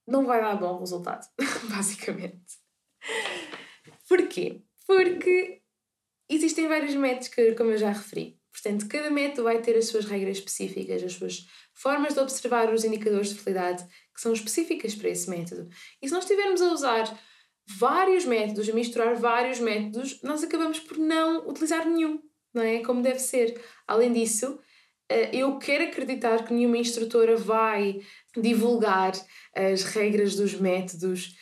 Não 0.06 0.24
vai 0.26 0.40
dar 0.40 0.56
bom 0.56 0.78
resultado, 0.78 1.26
basicamente. 1.70 2.58
Porquê? 4.10 4.60
Porque 4.88 5.62
existem 6.28 6.66
vários 6.66 6.96
métodos 6.96 7.30
como 7.56 7.70
eu 7.70 7.78
já 7.78 7.92
referi. 7.92 8.36
Portanto, 8.50 8.88
cada 8.88 9.08
método 9.08 9.44
vai 9.44 9.62
ter 9.62 9.76
as 9.76 9.86
suas 9.86 10.04
regras 10.04 10.38
específicas, 10.38 11.00
as 11.04 11.12
suas 11.12 11.46
formas 11.72 12.14
de 12.14 12.18
observar 12.18 12.74
os 12.74 12.84
indicadores 12.84 13.28
de 13.28 13.36
fertilidade 13.36 13.84
que 14.12 14.20
são 14.20 14.32
específicas 14.32 14.96
para 14.96 15.10
esse 15.10 15.30
método. 15.30 15.70
E 16.02 16.08
se 16.08 16.12
nós 16.12 16.24
estivermos 16.24 16.60
a 16.60 16.72
usar 16.72 17.20
vários 17.68 18.24
métodos, 18.24 18.68
a 18.68 18.72
misturar 18.72 19.14
vários 19.14 19.60
métodos, 19.60 20.20
nós 20.24 20.42
acabamos 20.42 20.80
por 20.80 20.98
não 20.98 21.48
utilizar 21.48 21.88
nenhum, 21.88 22.20
não 22.52 22.62
é? 22.62 22.80
Como 22.80 23.02
deve 23.02 23.20
ser. 23.20 23.62
Além 23.86 24.12
disso, 24.12 24.58
eh, 25.08 25.30
eu 25.32 25.56
quero 25.60 25.84
acreditar 25.84 26.44
que 26.44 26.52
nenhuma 26.52 26.78
instrutora 26.78 27.36
vai 27.36 28.00
divulgar 28.36 29.12
as 29.54 29.84
regras 29.84 30.34
dos 30.34 30.54
métodos 30.54 31.36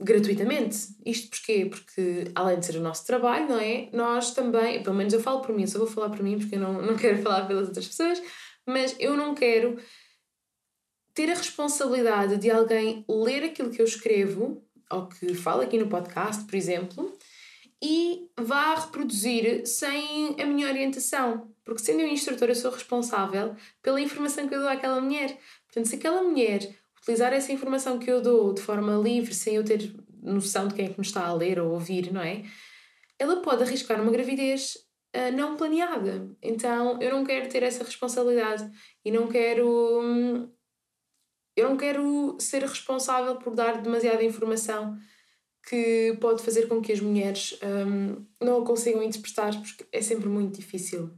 gratuitamente. 0.00 0.76
Isto 1.04 1.30
porquê? 1.30 1.66
Porque, 1.66 2.30
além 2.34 2.58
de 2.58 2.66
ser 2.66 2.76
o 2.76 2.82
nosso 2.82 3.06
trabalho, 3.06 3.48
não 3.48 3.58
é? 3.58 3.88
Nós 3.92 4.32
também, 4.34 4.82
pelo 4.82 4.96
menos 4.96 5.12
eu 5.12 5.20
falo 5.20 5.40
por 5.40 5.54
mim, 5.54 5.66
só 5.66 5.78
vou 5.78 5.86
falar 5.86 6.10
por 6.10 6.22
mim 6.22 6.38
porque 6.38 6.56
eu 6.56 6.60
não, 6.60 6.82
não 6.82 6.96
quero 6.96 7.22
falar 7.22 7.46
pelas 7.46 7.68
outras 7.68 7.86
pessoas, 7.86 8.22
mas 8.66 8.94
eu 8.98 9.16
não 9.16 9.34
quero 9.34 9.78
ter 11.14 11.30
a 11.30 11.34
responsabilidade 11.34 12.36
de 12.36 12.50
alguém 12.50 13.04
ler 13.08 13.44
aquilo 13.44 13.70
que 13.70 13.80
eu 13.80 13.86
escrevo, 13.86 14.62
ou 14.90 15.06
que 15.08 15.34
falo 15.34 15.62
aqui 15.62 15.78
no 15.78 15.88
podcast, 15.88 16.44
por 16.44 16.54
exemplo, 16.54 17.16
e 17.82 18.28
vá 18.38 18.74
reproduzir 18.74 19.66
sem 19.66 20.36
a 20.40 20.44
minha 20.44 20.68
orientação. 20.68 21.50
Porque 21.64 21.80
sendo 21.80 22.00
eu 22.00 22.08
instrutora, 22.08 22.54
sou 22.54 22.70
responsável 22.70 23.56
pela 23.82 24.00
informação 24.00 24.46
que 24.46 24.54
eu 24.54 24.60
dou 24.60 24.68
àquela 24.68 25.00
mulher. 25.00 25.38
Portanto, 25.66 25.88
se 25.88 25.96
aquela 25.96 26.22
mulher 26.22 26.76
utilizar 27.06 27.32
essa 27.32 27.52
informação 27.52 28.00
que 28.00 28.10
eu 28.10 28.20
dou 28.20 28.52
de 28.52 28.60
forma 28.60 28.96
livre, 28.96 29.32
sem 29.32 29.54
eu 29.54 29.64
ter 29.64 29.94
noção 30.20 30.66
de 30.66 30.74
quem 30.74 30.86
é 30.86 30.88
que 30.88 30.98
me 30.98 31.06
está 31.06 31.24
a 31.24 31.32
ler 31.32 31.60
ou 31.60 31.70
ouvir, 31.70 32.12
não 32.12 32.20
é? 32.20 32.42
Ela 33.16 33.40
pode 33.40 33.62
arriscar 33.62 34.02
uma 34.02 34.10
gravidez 34.10 34.76
uh, 35.14 35.32
não 35.32 35.56
planeada. 35.56 36.28
Então, 36.42 37.00
eu 37.00 37.12
não 37.12 37.24
quero 37.24 37.48
ter 37.48 37.62
essa 37.62 37.84
responsabilidade 37.84 38.68
e 39.04 39.12
não 39.12 39.28
quero. 39.28 40.02
Hum, 40.02 40.50
eu 41.56 41.68
não 41.70 41.76
quero 41.76 42.36
ser 42.40 42.62
responsável 42.62 43.36
por 43.36 43.54
dar 43.54 43.80
demasiada 43.80 44.22
informação 44.24 44.98
que 45.68 46.16
pode 46.20 46.42
fazer 46.42 46.66
com 46.66 46.82
que 46.82 46.92
as 46.92 47.00
mulheres 47.00 47.58
um, 47.62 48.26
não 48.44 48.62
a 48.62 48.66
consigam 48.66 49.02
interpretar, 49.02 49.58
porque 49.62 49.86
é 49.92 50.02
sempre 50.02 50.28
muito 50.28 50.56
difícil. 50.56 51.10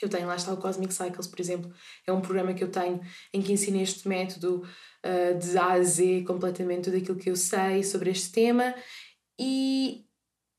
Eu 0.00 0.08
tenho, 0.08 0.26
lá 0.26 0.36
está 0.36 0.52
o 0.52 0.56
Cosmic 0.56 0.92
Cycles, 0.92 1.26
por 1.26 1.40
exemplo, 1.40 1.72
é 2.06 2.12
um 2.12 2.20
programa 2.20 2.54
que 2.54 2.62
eu 2.62 2.70
tenho 2.70 3.00
em 3.32 3.42
que 3.42 3.52
ensino 3.52 3.80
este 3.80 4.08
método 4.08 4.62
uh, 5.04 5.38
de 5.38 5.58
A 5.58 5.72
a 5.72 5.82
Z, 5.82 6.24
completamente 6.26 6.84
tudo 6.84 6.96
aquilo 6.96 7.18
que 7.18 7.30
eu 7.30 7.36
sei 7.36 7.82
sobre 7.82 8.10
este 8.10 8.30
tema, 8.32 8.74
e 9.38 10.04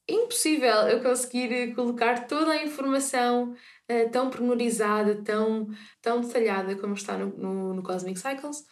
é 0.08 0.14
impossível 0.14 0.88
eu 0.88 1.02
conseguir 1.02 1.74
colocar 1.76 2.28
toda 2.28 2.52
a 2.52 2.64
informação 2.64 3.52
uh, 3.54 4.10
tão 4.12 4.30
pormenorizada, 4.30 5.24
tão, 5.24 5.68
tão 6.02 6.22
detalhada 6.22 6.76
como 6.76 6.94
está 6.94 7.18
no, 7.18 7.28
no, 7.38 7.74
no 7.76 7.84
Cosmic 7.84 8.20
Cycles 8.20 8.66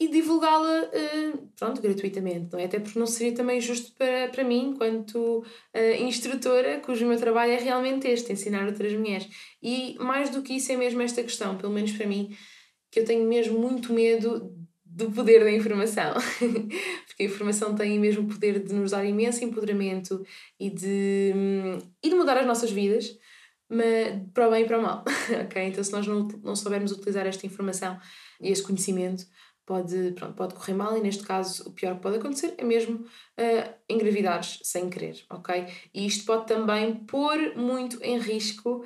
e 0.00 0.08
divulgá-la 0.08 0.84
uh, 0.84 1.48
pronto, 1.58 1.82
gratuitamente, 1.82 2.48
não 2.50 2.58
é? 2.58 2.64
Até 2.64 2.80
porque 2.80 2.98
não 2.98 3.06
seria 3.06 3.34
também 3.34 3.60
justo 3.60 3.92
para, 3.98 4.28
para 4.28 4.42
mim, 4.42 4.70
enquanto 4.70 5.44
uh, 5.44 6.02
instrutora, 6.02 6.80
cujo 6.80 7.06
meu 7.06 7.18
trabalho 7.18 7.52
é 7.52 7.58
realmente 7.58 8.08
este, 8.08 8.32
ensinar 8.32 8.66
outras 8.66 8.94
mulheres. 8.94 9.28
E 9.62 9.96
mais 10.00 10.30
do 10.30 10.40
que 10.40 10.54
isso 10.54 10.72
é 10.72 10.76
mesmo 10.76 11.02
esta 11.02 11.22
questão, 11.22 11.58
pelo 11.58 11.74
menos 11.74 11.92
para 11.92 12.06
mim, 12.06 12.34
que 12.90 13.00
eu 13.00 13.04
tenho 13.04 13.28
mesmo 13.28 13.58
muito 13.58 13.92
medo 13.92 14.50
do 14.86 15.10
poder 15.10 15.44
da 15.44 15.52
informação. 15.52 16.14
porque 17.06 17.22
a 17.22 17.26
informação 17.26 17.74
tem 17.74 17.98
mesmo 17.98 18.22
o 18.24 18.28
poder 18.28 18.58
de 18.58 18.72
nos 18.72 18.92
dar 18.92 19.04
imenso 19.04 19.44
empoderamento 19.44 20.24
e 20.58 20.70
de, 20.70 21.34
e 22.02 22.08
de 22.08 22.14
mudar 22.14 22.38
as 22.38 22.46
nossas 22.46 22.70
vidas, 22.70 23.18
mas 23.68 24.18
para 24.32 24.48
o 24.48 24.50
bem 24.50 24.64
e 24.64 24.66
para 24.66 24.78
o 24.78 24.82
mal, 24.82 25.04
ok? 25.44 25.62
Então 25.62 25.84
se 25.84 25.92
nós 25.92 26.06
não, 26.06 26.26
não 26.42 26.56
soubermos 26.56 26.90
utilizar 26.90 27.26
esta 27.26 27.46
informação 27.46 27.98
e 28.40 28.50
este 28.50 28.64
conhecimento, 28.64 29.26
pode, 29.70 30.10
pronto, 30.16 30.34
pode 30.34 30.54
correr 30.54 30.74
mal 30.74 30.96
e 30.96 31.00
neste 31.00 31.22
caso 31.22 31.68
o 31.68 31.72
pior 31.72 31.94
que 31.94 32.02
pode 32.02 32.16
acontecer 32.16 32.54
é 32.58 32.64
mesmo 32.64 32.96
uh, 32.96 33.74
engravidares 33.88 34.58
sem 34.64 34.90
querer, 34.90 35.24
ok? 35.30 35.64
E 35.94 36.04
isto 36.04 36.24
pode 36.24 36.48
também 36.48 36.96
pôr 37.04 37.54
muito 37.54 38.02
em 38.02 38.18
risco 38.18 38.84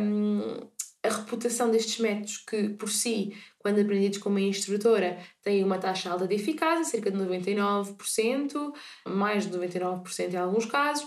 um, 0.00 0.68
a 1.04 1.08
reputação 1.08 1.70
destes 1.70 2.00
métodos 2.00 2.38
que, 2.38 2.70
por 2.70 2.88
si, 2.88 3.32
quando 3.60 3.80
aprendidos 3.80 4.18
com 4.18 4.28
uma 4.28 4.40
instrutora, 4.40 5.20
têm 5.40 5.62
uma 5.62 5.78
taxa 5.78 6.10
alta 6.10 6.26
de 6.26 6.34
eficácia, 6.34 6.82
cerca 6.82 7.12
de 7.12 7.16
99%, 7.16 8.72
mais 9.06 9.48
de 9.48 9.56
99% 9.56 10.32
em 10.32 10.36
alguns 10.36 10.66
casos, 10.66 11.06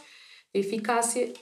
de 0.55 0.61
eficácia, 0.61 1.33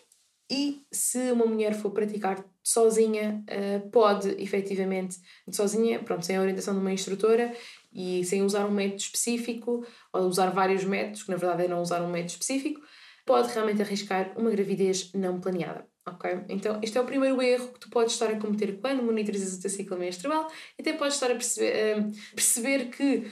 e 0.50 0.82
se 0.92 1.32
uma 1.32 1.46
mulher 1.46 1.76
for 1.76 1.92
praticar 1.92 2.44
sozinha, 2.64 3.44
uh, 3.50 3.90
pode 3.90 4.30
efetivamente, 4.42 5.18
sozinha, 5.52 6.00
pronto, 6.00 6.26
sem 6.26 6.38
a 6.38 6.42
orientação 6.42 6.74
de 6.74 6.80
uma 6.80 6.92
instrutora 6.92 7.54
e 7.94 8.24
sem 8.26 8.42
usar 8.42 8.66
um 8.66 8.72
método 8.72 9.02
específico, 9.02 9.86
ou 10.12 10.24
usar 10.24 10.50
vários 10.50 10.84
métodos, 10.84 11.24
que 11.24 11.32
na 11.32 11.38
verdade 11.38 11.66
é 11.66 11.68
não 11.68 11.82
usar 11.82 12.02
um 12.02 12.10
método 12.10 12.32
específico, 12.32 12.82
pode 13.26 13.54
realmente 13.54 13.82
arriscar 13.82 14.34
uma 14.36 14.50
gravidez 14.50 15.12
não 15.14 15.40
planeada. 15.40 15.86
Ok? 16.08 16.46
Então, 16.50 16.80
este 16.82 16.98
é 16.98 17.02
o 17.02 17.06
primeiro 17.06 17.40
erro 17.40 17.68
que 17.68 17.82
tu 17.82 17.90
podes 17.92 18.14
estar 18.14 18.32
a 18.32 18.40
cometer 18.40 18.80
quando 18.80 19.04
monitorizas 19.04 19.56
o 19.56 19.62
teu 19.62 19.70
ciclo 19.70 19.98
menstrual 19.98 20.48
e 20.78 20.82
até 20.82 20.94
podes 20.94 21.14
estar 21.14 21.28
a 21.28 21.36
perceber, 21.36 22.00
uh, 22.00 22.12
perceber 22.34 22.86
que 22.90 23.32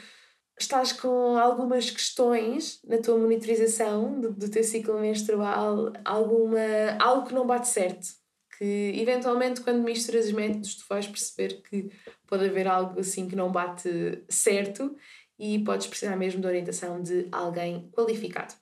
estás 0.59 0.91
com 0.91 1.37
algumas 1.37 1.89
questões 1.89 2.79
na 2.83 2.97
tua 2.97 3.17
monitorização 3.17 4.19
do, 4.19 4.31
do 4.31 4.49
teu 4.49 4.63
ciclo 4.63 4.99
menstrual, 4.99 5.93
alguma, 6.03 6.59
algo 6.99 7.27
que 7.27 7.33
não 7.33 7.45
bate 7.45 7.67
certo. 7.67 8.07
Que 8.57 8.93
eventualmente, 8.95 9.61
quando 9.61 9.83
misturas 9.83 10.25
os 10.25 10.31
métodos, 10.31 10.75
tu 10.75 10.85
vais 10.89 11.05
perceber 11.05 11.61
que 11.61 11.91
pode 12.25 12.45
haver 12.45 12.67
algo 12.67 12.99
assim 12.99 13.27
que 13.27 13.35
não 13.35 13.51
bate 13.51 13.89
certo 14.27 14.95
e 15.37 15.59
podes 15.59 15.85
precisar 15.85 16.15
mesmo 16.15 16.41
da 16.41 16.47
orientação 16.47 17.01
de 17.01 17.27
alguém 17.31 17.89
qualificado. 17.91 18.55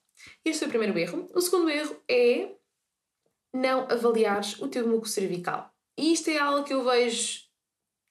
Este 0.43 0.65
é 0.65 0.67
o 0.67 0.69
primeiro 0.69 0.97
erro. 0.97 1.29
O 1.33 1.39
segundo 1.39 1.69
erro 1.69 1.95
é 2.09 2.55
não 3.53 3.87
avaliares 3.89 4.59
o 4.59 4.67
teu 4.67 4.85
muco 4.85 5.07
cervical. 5.07 5.73
E 5.97 6.11
isto 6.11 6.29
é 6.29 6.37
algo 6.37 6.65
que 6.65 6.73
eu 6.73 6.83
vejo 6.83 7.45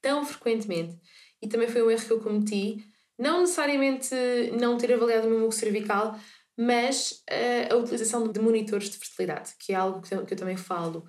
tão 0.01 0.25
frequentemente 0.25 0.99
e 1.43 1.49
também 1.49 1.69
foi 1.69 1.83
um 1.83 1.91
erro 1.91 2.07
que 2.07 2.13
eu 2.13 2.21
cometi 2.21 2.94
não 3.19 3.41
necessariamente 3.41 4.15
não 4.59 4.77
ter 4.77 4.93
avaliado 4.93 5.27
o 5.27 5.31
meu 5.31 5.41
muco 5.41 5.53
cervical, 5.53 6.19
mas 6.57 7.25
uh, 7.31 7.75
a 7.75 7.77
utilização 7.77 8.31
de 8.31 8.41
monitores 8.41 8.91
de 8.91 8.99
fertilidade, 8.99 9.55
que 9.59 9.73
é 9.73 9.77
algo 9.77 10.01
que 10.01 10.15
eu, 10.15 10.25
que 10.25 10.35
eu 10.35 10.39
também 10.39 10.57
falo 10.57 11.05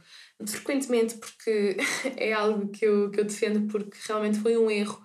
frequentemente, 0.47 1.15
porque 1.17 1.77
é 2.17 2.33
algo 2.33 2.69
que 2.69 2.85
eu, 2.85 3.11
que 3.11 3.19
eu 3.19 3.25
defendo, 3.25 3.67
porque 3.71 3.97
realmente 4.07 4.39
foi 4.39 4.57
um 4.57 4.69
erro 4.69 5.01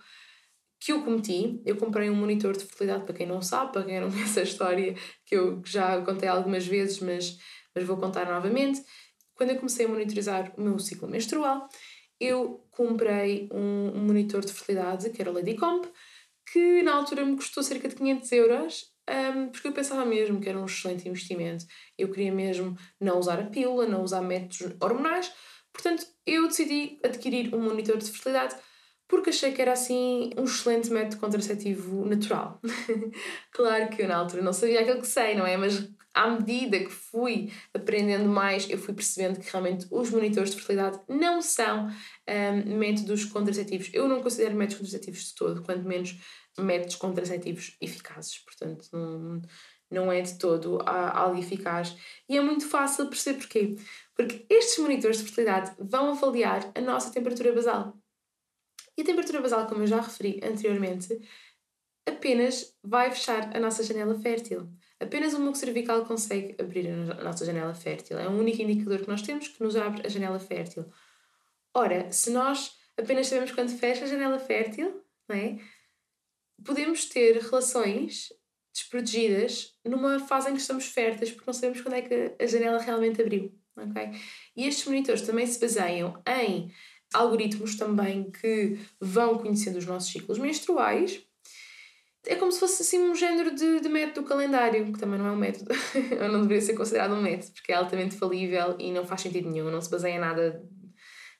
que 0.80 0.92
eu 0.92 1.02
cometi. 1.02 1.60
Eu 1.64 1.76
comprei 1.76 2.08
um 2.08 2.14
monitor 2.14 2.56
de 2.56 2.64
fertilidade, 2.64 3.04
para 3.04 3.14
quem 3.14 3.26
não 3.26 3.42
sabe, 3.42 3.72
para 3.72 3.84
quem 3.84 4.00
não 4.00 4.10
conhece 4.10 4.40
a 4.40 4.42
história, 4.42 4.94
que 5.26 5.36
eu 5.36 5.62
já 5.64 6.00
contei 6.02 6.28
algumas 6.28 6.66
vezes, 6.66 7.00
mas, 7.00 7.38
mas 7.74 7.84
vou 7.84 7.98
contar 7.98 8.24
novamente. 8.26 8.82
Quando 9.34 9.50
eu 9.50 9.56
comecei 9.56 9.86
a 9.86 9.88
monitorizar 9.88 10.52
o 10.56 10.62
meu 10.62 10.78
ciclo 10.78 11.08
menstrual, 11.08 11.68
eu 12.18 12.66
comprei 12.70 13.48
um, 13.52 14.04
monitor 14.04 14.44
de 14.44 14.52
fertilidade, 14.52 15.10
que 15.10 15.20
era 15.20 15.30
o 15.30 15.34
Ladycomp, 15.34 15.86
que 16.52 16.82
na 16.82 16.94
altura 16.94 17.24
me 17.24 17.36
custou 17.36 17.62
cerca 17.62 17.88
de 17.88 17.94
500 17.94 18.32
euros, 18.32 18.92
um, 19.08 19.48
porque 19.48 19.68
eu 19.68 19.72
pensava 19.72 20.04
mesmo 20.04 20.40
que 20.40 20.48
era 20.48 20.58
um 20.58 20.66
excelente 20.66 21.08
investimento. 21.08 21.64
Eu 21.98 22.10
queria 22.10 22.32
mesmo 22.32 22.76
não 23.00 23.18
usar 23.18 23.40
a 23.40 23.44
pílula, 23.44 23.86
não 23.86 24.02
usar 24.02 24.20
métodos 24.22 24.76
hormonais, 24.80 25.32
portanto 25.72 26.06
eu 26.26 26.46
decidi 26.48 26.98
adquirir 27.04 27.54
um 27.54 27.60
monitor 27.60 27.96
de 27.96 28.10
fertilidade 28.10 28.56
porque 29.10 29.30
achei 29.30 29.50
que 29.50 29.60
era 29.60 29.72
assim 29.72 30.30
um 30.36 30.44
excelente 30.44 30.88
método 30.90 31.20
contraceptivo 31.20 32.06
natural. 32.06 32.60
claro 33.50 33.88
que 33.88 34.02
eu 34.02 34.08
na 34.08 34.16
altura 34.16 34.40
não 34.40 34.52
sabia 34.52 34.80
aquilo 34.80 35.00
que 35.00 35.06
sei, 35.08 35.34
não 35.34 35.44
é? 35.44 35.56
Mas 35.56 35.90
à 36.14 36.28
medida 36.30 36.78
que 36.78 36.90
fui 36.90 37.52
aprendendo 37.72 38.28
mais, 38.28 38.68
eu 38.68 38.78
fui 38.78 38.94
percebendo 38.94 39.40
que 39.40 39.50
realmente 39.50 39.86
os 39.90 40.10
monitores 40.10 40.50
de 40.50 40.56
fertilidade 40.56 41.00
não 41.08 41.40
são 41.40 41.88
um, 41.88 42.78
métodos 42.78 43.24
contraceptivos. 43.24 43.90
Eu 43.92 44.08
não 44.08 44.22
considero 44.22 44.54
métodos 44.54 44.78
contraceptivos 44.78 45.24
de 45.28 45.34
todo, 45.34 45.62
quanto 45.62 45.86
menos 45.86 46.18
métodos 46.58 46.96
contraceptivos 46.96 47.76
eficazes. 47.80 48.38
Portanto, 48.38 48.88
não, 48.92 49.42
não 49.90 50.12
é 50.12 50.20
de 50.20 50.38
todo 50.38 50.80
algo 50.84 51.38
eficaz. 51.38 51.96
E 52.28 52.36
é 52.36 52.40
muito 52.40 52.68
fácil 52.68 53.08
perceber 53.08 53.38
porquê. 53.38 53.76
Porque 54.14 54.46
estes 54.48 54.78
monitores 54.78 55.18
de 55.18 55.24
fertilidade 55.24 55.72
vão 55.78 56.10
avaliar 56.10 56.70
a 56.74 56.80
nossa 56.80 57.12
temperatura 57.12 57.52
basal. 57.52 57.96
E 58.96 59.02
a 59.02 59.04
temperatura 59.04 59.40
basal, 59.40 59.66
como 59.66 59.82
eu 59.82 59.86
já 59.86 60.00
referi 60.00 60.40
anteriormente, 60.42 61.18
apenas 62.06 62.76
vai 62.82 63.10
fechar 63.10 63.56
a 63.56 63.60
nossa 63.60 63.82
janela 63.82 64.18
fértil. 64.20 64.68
Apenas 65.00 65.32
o 65.32 65.40
muco 65.40 65.56
cervical 65.56 66.04
consegue 66.04 66.54
abrir 66.60 66.88
a 66.88 67.24
nossa 67.24 67.44
janela 67.44 67.74
fértil. 67.74 68.18
É 68.18 68.28
o 68.28 68.32
único 68.32 68.60
indicador 68.60 69.00
que 69.00 69.08
nós 69.08 69.22
temos 69.22 69.48
que 69.48 69.62
nos 69.62 69.74
abre 69.74 70.06
a 70.06 70.10
janela 70.10 70.38
fértil. 70.38 70.84
Ora, 71.74 72.12
se 72.12 72.30
nós 72.30 72.76
apenas 72.98 73.26
sabemos 73.26 73.52
quando 73.52 73.70
fecha 73.70 74.04
a 74.04 74.08
janela 74.08 74.38
fértil, 74.38 75.02
não 75.28 75.36
é? 75.36 75.58
podemos 76.64 77.06
ter 77.06 77.38
relações 77.38 78.32
desprotegidas 78.72 79.74
numa 79.84 80.18
fase 80.20 80.50
em 80.50 80.54
que 80.54 80.60
estamos 80.60 80.86
férteis, 80.86 81.30
porque 81.30 81.46
não 81.46 81.54
sabemos 81.54 81.80
quando 81.80 81.94
é 81.94 82.02
que 82.02 82.36
a 82.38 82.46
janela 82.46 82.80
realmente 82.80 83.20
abriu. 83.20 83.54
Okay? 83.76 84.10
E 84.56 84.66
estes 84.66 84.86
monitores 84.86 85.22
também 85.22 85.46
se 85.46 85.60
baseiam 85.60 86.22
em 86.26 86.72
algoritmos 87.12 87.76
também 87.76 88.30
que 88.30 88.78
vão 89.00 89.38
conhecendo 89.38 89.78
os 89.78 89.86
nossos 89.86 90.12
ciclos 90.12 90.38
menstruais. 90.38 91.26
É 92.26 92.34
como 92.34 92.52
se 92.52 92.60
fosse 92.60 92.82
assim 92.82 92.98
um 92.98 93.14
género 93.14 93.54
de, 93.54 93.80
de 93.80 93.88
método 93.88 94.22
do 94.22 94.28
calendário, 94.28 94.92
que 94.92 94.98
também 94.98 95.18
não 95.18 95.26
é 95.26 95.30
um 95.32 95.36
método, 95.36 95.70
ou 96.20 96.28
não 96.28 96.42
deveria 96.42 96.60
ser 96.60 96.74
considerado 96.74 97.14
um 97.14 97.22
método, 97.22 97.52
porque 97.52 97.72
é 97.72 97.76
altamente 97.76 98.14
falível 98.16 98.76
e 98.78 98.92
não 98.92 99.06
faz 99.06 99.22
sentido 99.22 99.48
nenhum, 99.50 99.70
não 99.70 99.80
se 99.80 99.90
baseia 99.90 100.16
em 100.16 100.20
nada 100.20 100.62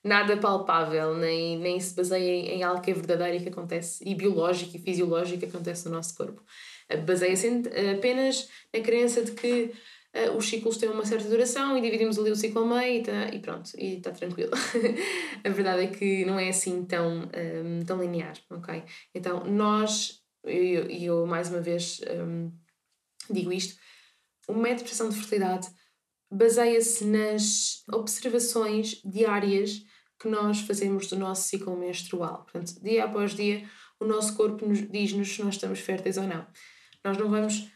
nada 0.02 0.36
palpável, 0.36 1.14
nem, 1.14 1.58
nem 1.58 1.78
se 1.78 1.94
baseia 1.94 2.54
em, 2.54 2.62
algo 2.62 2.80
que 2.80 2.90
é 2.90 2.94
verdadeiro 2.94 3.36
e 3.36 3.40
que 3.40 3.48
acontece, 3.50 4.02
e 4.06 4.14
biológico 4.14 4.76
e 4.76 4.80
fisiológico 4.80 5.40
que 5.40 5.46
acontece 5.46 5.86
no 5.86 5.94
nosso 5.94 6.16
corpo. 6.16 6.42
Eh, 6.88 6.96
baseia-se 6.96 7.62
apenas 7.96 8.48
na 8.74 8.80
crença 8.80 9.22
de 9.22 9.32
que 9.32 9.72
uh, 10.14 10.36
os 10.36 10.48
ciclos 10.48 10.78
têm 10.78 10.88
uma 10.88 11.04
certa 11.04 11.28
duração 11.28 11.76
e 11.76 11.80
dividimos 11.80 12.18
ali 12.18 12.30
o 12.30 12.36
ciclo 12.36 12.62
ao 12.62 12.68
meio 12.68 13.00
e, 13.00 13.02
tá, 13.02 13.28
e 13.32 13.38
pronto, 13.40 13.70
e 13.76 13.96
está 13.96 14.10
tranquilo. 14.10 14.52
a 15.44 15.48
verdade 15.50 15.84
é 15.84 15.86
que 15.88 16.24
não 16.24 16.38
é 16.38 16.48
assim 16.48 16.84
tão, 16.84 17.28
um, 17.64 17.84
tão 17.84 18.00
linear, 18.00 18.34
ok? 18.50 18.82
Então, 19.14 19.44
nós, 19.44 20.19
e 20.44 20.72
eu, 20.72 20.90
eu, 20.90 21.26
mais 21.26 21.48
uma 21.48 21.60
vez 21.60 22.00
um, 22.26 22.52
digo 23.30 23.52
isto, 23.52 23.78
o 24.48 24.54
método 24.54 24.78
de 24.78 24.84
prestação 24.84 25.08
de 25.08 25.16
fertilidade 25.16 25.68
baseia-se 26.30 27.04
nas 27.04 27.82
observações 27.92 29.00
diárias 29.04 29.82
que 30.18 30.28
nós 30.28 30.60
fazemos 30.60 31.08
do 31.08 31.18
nosso 31.18 31.48
ciclo 31.48 31.76
menstrual. 31.76 32.44
Portanto, 32.44 32.80
dia 32.82 33.04
após 33.04 33.34
dia, 33.34 33.68
o 33.98 34.04
nosso 34.04 34.36
corpo 34.36 34.66
diz-nos 34.90 35.28
se 35.28 35.42
nós 35.42 35.54
estamos 35.54 35.80
férteis 35.80 36.16
ou 36.16 36.24
não. 36.24 36.46
Nós 37.04 37.16
não 37.16 37.30
vamos 37.30 37.68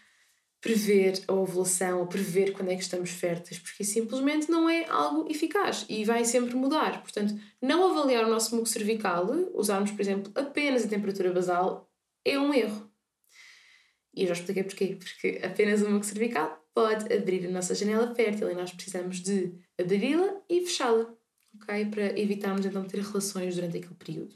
prever 0.60 1.22
a 1.28 1.32
ovulação 1.32 2.00
ou 2.00 2.06
prever 2.06 2.52
quando 2.52 2.70
é 2.70 2.76
que 2.76 2.82
estamos 2.82 3.10
férteis, 3.10 3.58
porque 3.58 3.84
simplesmente 3.84 4.50
não 4.50 4.68
é 4.68 4.88
algo 4.88 5.30
eficaz 5.30 5.84
e 5.90 6.04
vai 6.04 6.24
sempre 6.24 6.54
mudar. 6.54 7.02
Portanto, 7.02 7.38
não 7.60 7.90
avaliar 7.90 8.24
o 8.24 8.30
nosso 8.30 8.54
muco 8.56 8.66
cervical, 8.66 9.26
usarmos, 9.52 9.90
por 9.90 10.00
exemplo, 10.00 10.32
apenas 10.34 10.84
a 10.84 10.88
temperatura 10.88 11.32
basal, 11.32 11.90
é 12.24 12.38
um 12.38 12.52
erro. 12.52 12.90
E 14.14 14.22
eu 14.22 14.28
já 14.28 14.34
expliquei 14.34 14.64
porquê. 14.64 14.96
Porque 14.96 15.40
apenas 15.44 15.82
o 15.82 15.90
muco 15.90 16.06
cervical 16.06 16.64
pode 16.72 17.12
abrir 17.12 17.46
a 17.46 17.50
nossa 17.50 17.74
janela 17.74 18.14
fértil 18.14 18.50
e 18.50 18.54
nós 18.54 18.72
precisamos 18.72 19.20
de 19.20 19.54
abri-la 19.78 20.40
e 20.48 20.60
fechá-la 20.60 21.14
ok? 21.62 21.86
Para 21.86 22.18
evitarmos 22.18 22.64
então 22.66 22.84
ter 22.84 23.00
relações 23.00 23.54
durante 23.54 23.78
aquele 23.78 23.94
período. 23.94 24.34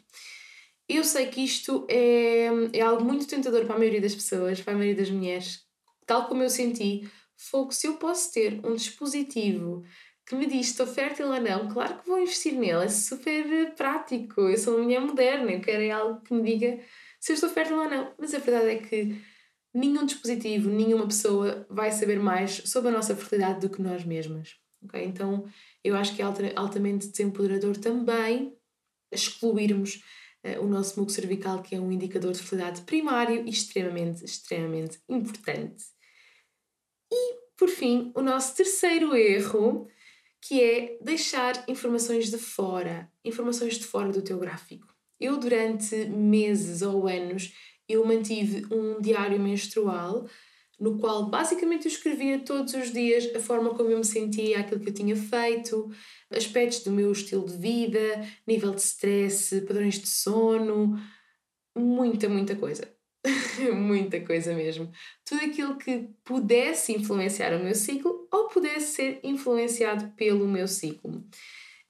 Eu 0.88 1.04
sei 1.04 1.26
que 1.26 1.42
isto 1.42 1.86
é, 1.88 2.46
é 2.72 2.80
algo 2.80 3.04
muito 3.04 3.26
tentador 3.26 3.64
para 3.66 3.74
a 3.74 3.78
maioria 3.78 4.00
das 4.00 4.14
pessoas, 4.14 4.60
para 4.60 4.72
a 4.72 4.76
maioria 4.76 4.96
das 4.96 5.10
mulheres, 5.10 5.60
tal 6.06 6.26
como 6.26 6.42
eu 6.42 6.50
senti. 6.50 7.08
Fogo, 7.36 7.72
se 7.72 7.86
eu 7.86 7.96
posso 7.98 8.32
ter 8.32 8.64
um 8.64 8.74
dispositivo 8.74 9.84
que 10.26 10.34
me 10.34 10.46
diz 10.46 10.66
se 10.66 10.72
estou 10.72 10.86
fértil 10.86 11.28
ou 11.28 11.40
não, 11.40 11.68
claro 11.68 11.98
que 11.98 12.08
vou 12.08 12.18
investir 12.18 12.52
nele, 12.54 12.84
é 12.84 12.88
super 12.88 13.74
prático. 13.74 14.40
Eu 14.42 14.56
sou 14.56 14.74
uma 14.74 14.84
mulher 14.84 15.00
moderna, 15.00 15.52
eu 15.52 15.60
quero 15.60 15.82
é 15.82 15.90
algo 15.90 16.20
que 16.22 16.34
me 16.34 16.42
diga 16.42 16.78
se 17.20 17.32
eu 17.32 17.34
estou 17.34 17.50
fértil 17.50 17.78
ou 17.78 17.88
não. 17.88 18.12
Mas 18.18 18.34
a 18.34 18.38
verdade 18.38 18.70
é 18.70 18.78
que 18.78 19.20
nenhum 19.74 20.04
dispositivo, 20.04 20.70
nenhuma 20.70 21.06
pessoa 21.06 21.66
vai 21.68 21.90
saber 21.92 22.18
mais 22.18 22.62
sobre 22.64 22.90
a 22.90 22.92
nossa 22.92 23.14
fertilidade 23.14 23.60
do 23.60 23.70
que 23.70 23.82
nós 23.82 24.04
mesmas. 24.04 24.56
Okay? 24.84 25.04
Então 25.04 25.46
eu 25.82 25.96
acho 25.96 26.14
que 26.14 26.22
é 26.22 26.24
altamente 26.56 27.08
desempoderador 27.08 27.76
também 27.76 28.56
excluirmos 29.12 30.02
uh, 30.44 30.62
o 30.62 30.66
nosso 30.66 30.98
muco 30.98 31.12
cervical, 31.12 31.62
que 31.62 31.74
é 31.74 31.80
um 31.80 31.90
indicador 31.90 32.32
de 32.32 32.38
fertilidade 32.38 32.82
primário 32.82 33.46
e 33.46 33.50
extremamente, 33.50 34.24
extremamente 34.24 35.00
importante. 35.08 35.84
E, 37.10 37.34
por 37.56 37.68
fim, 37.68 38.12
o 38.14 38.20
nosso 38.20 38.54
terceiro 38.54 39.16
erro, 39.16 39.88
que 40.40 40.62
é 40.62 40.98
deixar 41.00 41.64
informações 41.68 42.30
de 42.30 42.38
fora, 42.38 43.10
informações 43.24 43.78
de 43.78 43.84
fora 43.84 44.12
do 44.12 44.22
teu 44.22 44.38
gráfico. 44.38 44.97
Eu, 45.20 45.38
durante 45.38 45.94
meses 46.06 46.82
ou 46.82 47.08
anos, 47.08 47.52
eu 47.88 48.04
mantive 48.04 48.66
um 48.72 49.00
diário 49.00 49.40
menstrual 49.40 50.26
no 50.78 50.96
qual 50.98 51.28
basicamente 51.28 51.86
eu 51.86 51.92
escrevia 51.92 52.38
todos 52.38 52.72
os 52.74 52.92
dias 52.92 53.34
a 53.34 53.40
forma 53.40 53.74
como 53.74 53.90
eu 53.90 53.98
me 53.98 54.04
sentia, 54.04 54.60
aquilo 54.60 54.80
que 54.80 54.90
eu 54.90 54.94
tinha 54.94 55.16
feito, 55.16 55.90
aspectos 56.30 56.84
do 56.84 56.92
meu 56.92 57.10
estilo 57.10 57.44
de 57.46 57.56
vida, 57.56 58.26
nível 58.46 58.72
de 58.72 58.80
stress, 58.80 59.60
padrões 59.62 59.98
de 59.98 60.06
sono, 60.06 60.96
muita, 61.76 62.28
muita 62.28 62.54
coisa. 62.54 62.88
muita 63.74 64.20
coisa 64.20 64.54
mesmo. 64.54 64.90
Tudo 65.24 65.44
aquilo 65.44 65.76
que 65.76 66.08
pudesse 66.24 66.92
influenciar 66.92 67.54
o 67.54 67.64
meu 67.64 67.74
ciclo 67.74 68.28
ou 68.30 68.46
pudesse 68.46 68.94
ser 68.94 69.20
influenciado 69.24 70.12
pelo 70.16 70.46
meu 70.46 70.68
ciclo. 70.68 71.24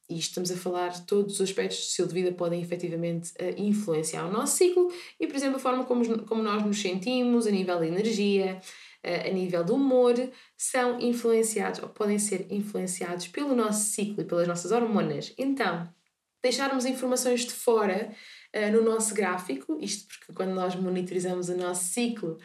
E 0.08 0.18
estamos 0.18 0.50
a 0.50 0.56
falar 0.56 1.04
todos 1.04 1.34
os 1.34 1.40
aspectos 1.40 1.78
do 1.78 1.82
estilo 1.82 2.08
de 2.08 2.14
vida 2.14 2.32
podem 2.32 2.62
efetivamente 2.62 3.32
eh, 3.38 3.54
influenciar 3.58 4.26
o 4.26 4.32
nosso 4.32 4.56
ciclo 4.56 4.90
e, 5.20 5.26
por 5.26 5.36
exemplo, 5.36 5.56
a 5.56 5.60
forma 5.60 5.84
como, 5.84 6.24
como 6.24 6.42
nós 6.42 6.64
nos 6.64 6.80
sentimos, 6.80 7.46
a 7.46 7.50
nível 7.50 7.78
de 7.78 7.88
energia, 7.88 8.60
eh, 9.02 9.28
a 9.28 9.32
nível 9.32 9.62
do 9.62 9.74
humor, 9.74 10.14
são 10.56 10.98
influenciados 10.98 11.82
ou 11.82 11.90
podem 11.90 12.18
ser 12.18 12.46
influenciados 12.50 13.28
pelo 13.28 13.54
nosso 13.54 13.90
ciclo 13.90 14.22
e 14.22 14.24
pelas 14.24 14.48
nossas 14.48 14.72
hormonas. 14.72 15.34
Então, 15.36 15.88
deixarmos 16.42 16.86
informações 16.86 17.44
de 17.44 17.52
fora 17.52 18.10
uh, 18.54 18.72
no 18.72 18.82
nosso 18.82 19.14
gráfico, 19.14 19.78
isto 19.80 20.08
porque 20.08 20.32
quando 20.32 20.54
nós 20.54 20.74
monitorizamos 20.74 21.48
o 21.48 21.56
nosso 21.56 21.84
ciclo, 21.84 22.38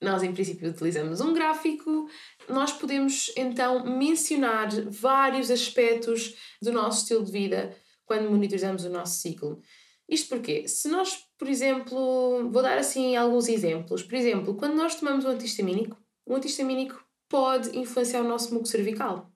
nós 0.00 0.22
em 0.22 0.32
princípio 0.32 0.70
utilizamos 0.70 1.20
um 1.20 1.32
gráfico, 1.32 2.08
nós 2.48 2.72
podemos 2.72 3.32
então 3.36 3.84
mencionar 3.84 4.68
vários 4.90 5.50
aspectos 5.50 6.34
do 6.60 6.72
nosso 6.72 7.02
estilo 7.02 7.24
de 7.24 7.32
vida 7.32 7.76
quando 8.04 8.30
monitorizamos 8.30 8.84
o 8.84 8.90
nosso 8.90 9.20
ciclo. 9.20 9.60
Isto 10.08 10.28
porque, 10.28 10.68
se 10.68 10.88
nós, 10.88 11.18
por 11.36 11.48
exemplo, 11.48 12.48
vou 12.50 12.62
dar 12.62 12.78
assim 12.78 13.16
alguns 13.16 13.48
exemplos. 13.48 14.02
Por 14.02 14.14
exemplo, 14.14 14.54
quando 14.54 14.76
nós 14.76 14.94
tomamos 14.94 15.24
um 15.24 15.30
antihistamínico, 15.30 16.00
um 16.26 16.36
antihistamínico 16.36 17.04
pode 17.28 17.76
influenciar 17.76 18.20
o 18.20 18.28
nosso 18.28 18.54
muco 18.54 18.66
cervical. 18.66 19.32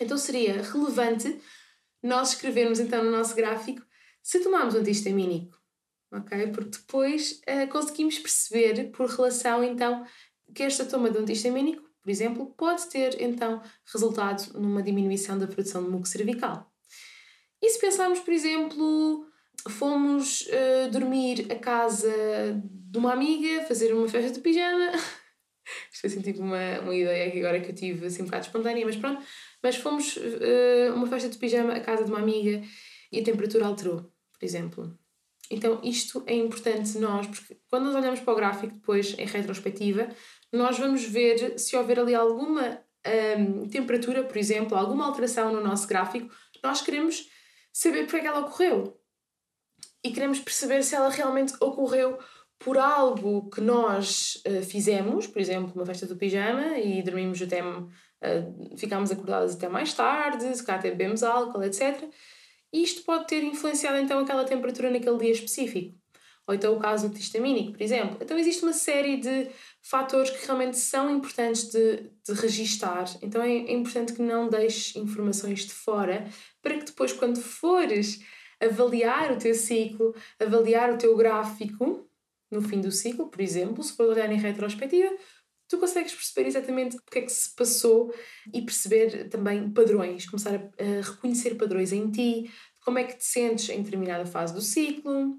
Então 0.00 0.16
seria 0.16 0.62
relevante 0.62 1.40
nós 2.02 2.30
escrevermos 2.30 2.80
então 2.80 3.04
no 3.04 3.10
nosso 3.10 3.34
gráfico 3.34 3.82
se 4.22 4.40
tomarmos 4.40 4.74
um 4.74 4.78
antihistamínico, 4.78 5.59
ok? 6.12 6.48
Porque 6.48 6.78
depois 6.78 7.40
uh, 7.48 7.68
conseguimos 7.70 8.18
perceber 8.18 8.90
por 8.90 9.08
relação 9.08 9.62
então 9.62 10.04
que 10.54 10.62
esta 10.62 10.84
toma 10.84 11.10
de 11.10 11.18
um 11.18 11.22
antihistamínico, 11.22 11.82
por 12.02 12.10
exemplo, 12.10 12.54
pode 12.56 12.88
ter 12.88 13.20
então 13.20 13.62
resultado 13.92 14.58
numa 14.58 14.82
diminuição 14.82 15.38
da 15.38 15.46
produção 15.46 15.84
de 15.84 15.90
muco 15.90 16.08
cervical. 16.08 16.70
E 17.62 17.68
se 17.68 17.78
pensarmos, 17.78 18.20
por 18.20 18.32
exemplo, 18.32 19.26
fomos 19.68 20.42
uh, 20.42 20.90
dormir 20.90 21.46
a 21.50 21.56
casa 21.56 22.10
de 22.64 22.98
uma 22.98 23.12
amiga, 23.12 23.64
fazer 23.66 23.92
uma 23.92 24.08
festa 24.08 24.32
de 24.32 24.40
pijama. 24.40 24.90
Isto 25.92 26.00
foi 26.00 26.10
assim 26.10 26.22
tipo 26.22 26.40
uma, 26.40 26.80
uma 26.80 26.94
ideia 26.94 27.30
que 27.30 27.38
agora 27.38 27.60
que 27.60 27.70
eu 27.70 27.74
tive 27.74 28.06
assim 28.06 28.22
um 28.22 28.24
bocado 28.24 28.46
espontânea, 28.46 28.84
mas 28.84 28.96
pronto. 28.96 29.22
Mas 29.62 29.76
fomos 29.76 30.16
uh, 30.16 30.94
uma 30.94 31.06
festa 31.06 31.28
de 31.28 31.38
pijama 31.38 31.74
à 31.74 31.80
casa 31.80 32.04
de 32.04 32.10
uma 32.10 32.18
amiga 32.18 32.62
e 33.12 33.20
a 33.20 33.24
temperatura 33.24 33.66
alterou, 33.66 34.00
por 34.00 34.44
exemplo. 34.44 34.98
Então, 35.50 35.80
isto 35.82 36.22
é 36.26 36.34
importante 36.34 36.96
nós, 36.98 37.26
porque 37.26 37.58
quando 37.68 37.86
nós 37.86 37.96
olhamos 37.96 38.20
para 38.20 38.32
o 38.32 38.36
gráfico 38.36 38.74
depois, 38.74 39.18
em 39.18 39.26
retrospectiva, 39.26 40.08
nós 40.52 40.78
vamos 40.78 41.04
ver 41.04 41.58
se 41.58 41.76
houver 41.76 41.98
ali 41.98 42.14
alguma 42.14 42.80
um, 43.36 43.68
temperatura, 43.68 44.22
por 44.22 44.36
exemplo, 44.36 44.76
alguma 44.76 45.06
alteração 45.06 45.52
no 45.52 45.60
nosso 45.60 45.88
gráfico, 45.88 46.32
nós 46.62 46.80
queremos 46.80 47.28
saber 47.72 48.04
porque 48.04 48.18
é 48.18 48.20
que 48.20 48.26
ela 48.28 48.40
ocorreu. 48.40 48.96
E 50.04 50.12
queremos 50.12 50.38
perceber 50.38 50.84
se 50.84 50.94
ela 50.94 51.10
realmente 51.10 51.52
ocorreu 51.60 52.16
por 52.58 52.78
algo 52.78 53.50
que 53.50 53.60
nós 53.60 54.40
uh, 54.46 54.62
fizemos, 54.62 55.26
por 55.26 55.40
exemplo, 55.40 55.72
uma 55.74 55.86
festa 55.86 56.06
do 56.06 56.16
pijama 56.16 56.78
e 56.78 57.02
dormimos 57.02 57.42
até. 57.42 57.60
Uh, 57.62 58.76
ficámos 58.76 59.10
acordadas 59.10 59.54
até 59.54 59.66
mais 59.66 59.94
tarde, 59.94 60.54
se 60.54 60.62
calhar 60.62 60.78
até 60.78 60.90
bebemos 60.90 61.22
álcool, 61.22 61.62
etc 61.62 62.06
e 62.72 62.82
isto 62.82 63.02
pode 63.02 63.26
ter 63.26 63.42
influenciado 63.42 63.98
então 63.98 64.20
aquela 64.20 64.44
temperatura 64.44 64.90
naquele 64.90 65.18
dia 65.18 65.32
específico. 65.32 65.98
Ou 66.46 66.54
então 66.54 66.74
o 66.74 66.80
caso 66.80 67.08
do 67.08 67.16
histamínico, 67.16 67.72
por 67.72 67.82
exemplo. 67.82 68.18
Então 68.20 68.36
existe 68.38 68.62
uma 68.62 68.72
série 68.72 69.18
de 69.18 69.48
fatores 69.82 70.30
que 70.30 70.44
realmente 70.44 70.76
são 70.76 71.08
importantes 71.08 71.70
de, 71.70 72.10
de 72.26 72.32
registar. 72.32 73.04
Então 73.22 73.42
é, 73.42 73.50
é 73.50 73.72
importante 73.72 74.12
que 74.12 74.22
não 74.22 74.48
deixes 74.48 74.96
informações 74.96 75.60
de 75.60 75.72
fora 75.72 76.28
para 76.60 76.76
que 76.76 76.86
depois, 76.86 77.12
quando 77.12 77.40
fores 77.40 78.20
avaliar 78.60 79.32
o 79.32 79.38
teu 79.38 79.54
ciclo, 79.54 80.14
avaliar 80.38 80.92
o 80.92 80.98
teu 80.98 81.16
gráfico 81.16 82.08
no 82.50 82.60
fim 82.60 82.80
do 82.80 82.90
ciclo, 82.90 83.28
por 83.28 83.40
exemplo, 83.40 83.82
se 83.82 83.92
for 83.92 84.08
olhar 84.08 84.30
em 84.30 84.36
retrospectiva, 84.36 85.14
tu 85.70 85.78
consegues 85.78 86.12
perceber 86.12 86.48
exatamente 86.48 86.96
o 86.96 87.02
que 87.08 87.20
é 87.20 87.22
que 87.22 87.32
se 87.32 87.54
passou 87.54 88.12
e 88.52 88.60
perceber 88.60 89.28
também 89.28 89.70
padrões, 89.70 90.26
começar 90.26 90.56
a, 90.56 90.56
a 90.56 91.00
reconhecer 91.00 91.54
padrões 91.54 91.92
em 91.92 92.10
ti, 92.10 92.50
como 92.84 92.98
é 92.98 93.04
que 93.04 93.16
te 93.16 93.24
sentes 93.24 93.68
em 93.68 93.80
determinada 93.80 94.26
fase 94.26 94.52
do 94.52 94.60
ciclo, 94.60 95.38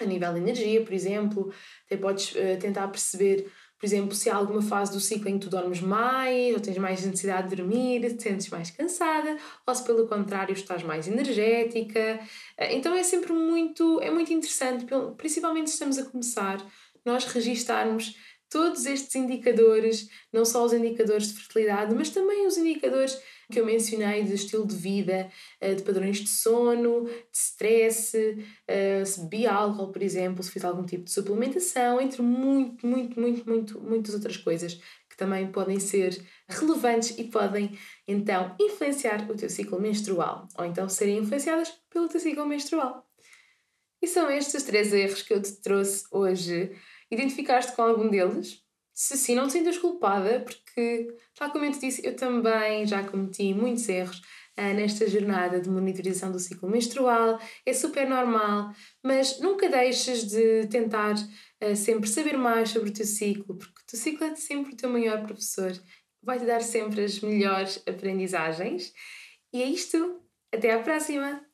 a 0.00 0.04
nível 0.04 0.32
de 0.32 0.38
energia, 0.38 0.84
por 0.84 0.92
exemplo, 0.92 1.52
até 1.86 1.96
podes 1.96 2.32
uh, 2.32 2.58
tentar 2.60 2.86
perceber, 2.88 3.50
por 3.76 3.86
exemplo, 3.86 4.14
se 4.14 4.30
há 4.30 4.36
alguma 4.36 4.62
fase 4.62 4.92
do 4.92 5.00
ciclo 5.00 5.28
em 5.28 5.38
que 5.38 5.46
tu 5.46 5.50
dormes 5.50 5.80
mais, 5.80 6.54
ou 6.54 6.60
tens 6.60 6.78
mais 6.78 7.04
necessidade 7.04 7.48
de 7.48 7.56
dormir, 7.56 8.16
te 8.16 8.22
sentes 8.22 8.48
mais 8.50 8.70
cansada, 8.70 9.36
ou 9.66 9.74
se 9.74 9.82
pelo 9.82 10.06
contrário 10.06 10.52
estás 10.52 10.84
mais 10.84 11.08
energética. 11.08 12.20
Uh, 12.60 12.70
então 12.70 12.94
é 12.94 13.02
sempre 13.02 13.32
muito, 13.32 14.00
é 14.00 14.12
muito 14.12 14.32
interessante, 14.32 14.86
principalmente 15.16 15.70
se 15.70 15.74
estamos 15.74 15.98
a 15.98 16.04
começar, 16.04 16.64
nós 17.04 17.24
registarmos 17.24 18.14
todos 18.50 18.86
estes 18.86 19.14
indicadores, 19.14 20.08
não 20.32 20.44
só 20.44 20.64
os 20.64 20.72
indicadores 20.72 21.28
de 21.28 21.34
fertilidade, 21.34 21.94
mas 21.94 22.10
também 22.10 22.46
os 22.46 22.56
indicadores 22.56 23.18
que 23.50 23.60
eu 23.60 23.66
mencionei 23.66 24.24
de 24.24 24.34
estilo 24.34 24.66
de 24.66 24.74
vida, 24.74 25.30
eh, 25.60 25.74
de 25.74 25.82
padrões 25.82 26.18
de 26.18 26.28
sono, 26.28 27.04
de 27.04 27.12
stress, 27.32 28.16
eh, 28.66 29.04
se 29.04 29.20
bebi 29.22 29.46
álcool, 29.46 29.92
por 29.92 30.02
exemplo, 30.02 30.42
se 30.42 30.50
fiz 30.50 30.64
algum 30.64 30.84
tipo 30.84 31.04
de 31.04 31.12
suplementação, 31.12 32.00
entre 32.00 32.22
muito, 32.22 32.86
muito, 32.86 33.20
muito, 33.20 33.48
muito, 33.48 33.80
muitas 33.80 34.14
outras 34.14 34.36
coisas 34.36 34.80
que 35.08 35.16
também 35.16 35.50
podem 35.50 35.80
ser 35.80 36.20
relevantes 36.48 37.16
e 37.16 37.24
podem 37.24 37.78
então 38.06 38.54
influenciar 38.60 39.30
o 39.30 39.34
teu 39.34 39.48
ciclo 39.48 39.80
menstrual, 39.80 40.48
ou 40.58 40.64
então 40.64 40.88
serem 40.88 41.18
influenciadas 41.18 41.72
pelo 41.88 42.08
teu 42.08 42.20
ciclo 42.20 42.46
menstrual. 42.46 43.06
E 44.02 44.06
são 44.06 44.30
estes 44.30 44.62
três 44.62 44.92
erros 44.92 45.22
que 45.22 45.32
eu 45.32 45.40
te 45.40 45.52
trouxe 45.62 46.04
hoje 46.10 46.70
Identificaste 47.10 47.72
com 47.74 47.82
algum 47.82 48.08
deles? 48.08 48.62
Se 48.92 49.16
sim, 49.16 49.34
não 49.34 49.46
te 49.46 49.52
sintas 49.52 49.76
culpada, 49.76 50.40
porque, 50.40 51.08
tal 51.34 51.50
como 51.52 51.64
eu 51.66 51.72
te 51.72 51.80
disse, 51.80 52.04
eu 52.04 52.16
também 52.16 52.86
já 52.86 53.06
cometi 53.06 53.52
muitos 53.52 53.86
erros 53.88 54.22
uh, 54.58 54.74
nesta 54.74 55.06
jornada 55.06 55.60
de 55.60 55.68
monitorização 55.68 56.32
do 56.32 56.38
ciclo 56.38 56.68
menstrual. 56.70 57.38
É 57.64 57.72
super 57.74 58.08
normal, 58.08 58.72
mas 59.04 59.38
nunca 59.38 59.68
deixes 59.68 60.24
de 60.24 60.66
tentar 60.68 61.14
uh, 61.14 61.76
sempre 61.76 62.08
saber 62.08 62.38
mais 62.38 62.70
sobre 62.70 62.88
o 62.88 62.92
teu 62.92 63.04
ciclo, 63.04 63.56
porque 63.56 63.82
o 63.82 63.86
teu 63.86 63.98
ciclo 63.98 64.26
é 64.26 64.34
sempre 64.34 64.72
o 64.72 64.76
teu 64.76 64.88
maior 64.88 65.22
professor. 65.26 65.72
Vai-te 66.22 66.46
dar 66.46 66.62
sempre 66.62 67.04
as 67.04 67.20
melhores 67.20 67.82
aprendizagens. 67.86 68.92
E 69.52 69.62
é 69.62 69.66
isto. 69.66 70.22
Até 70.52 70.72
à 70.72 70.82
próxima! 70.82 71.45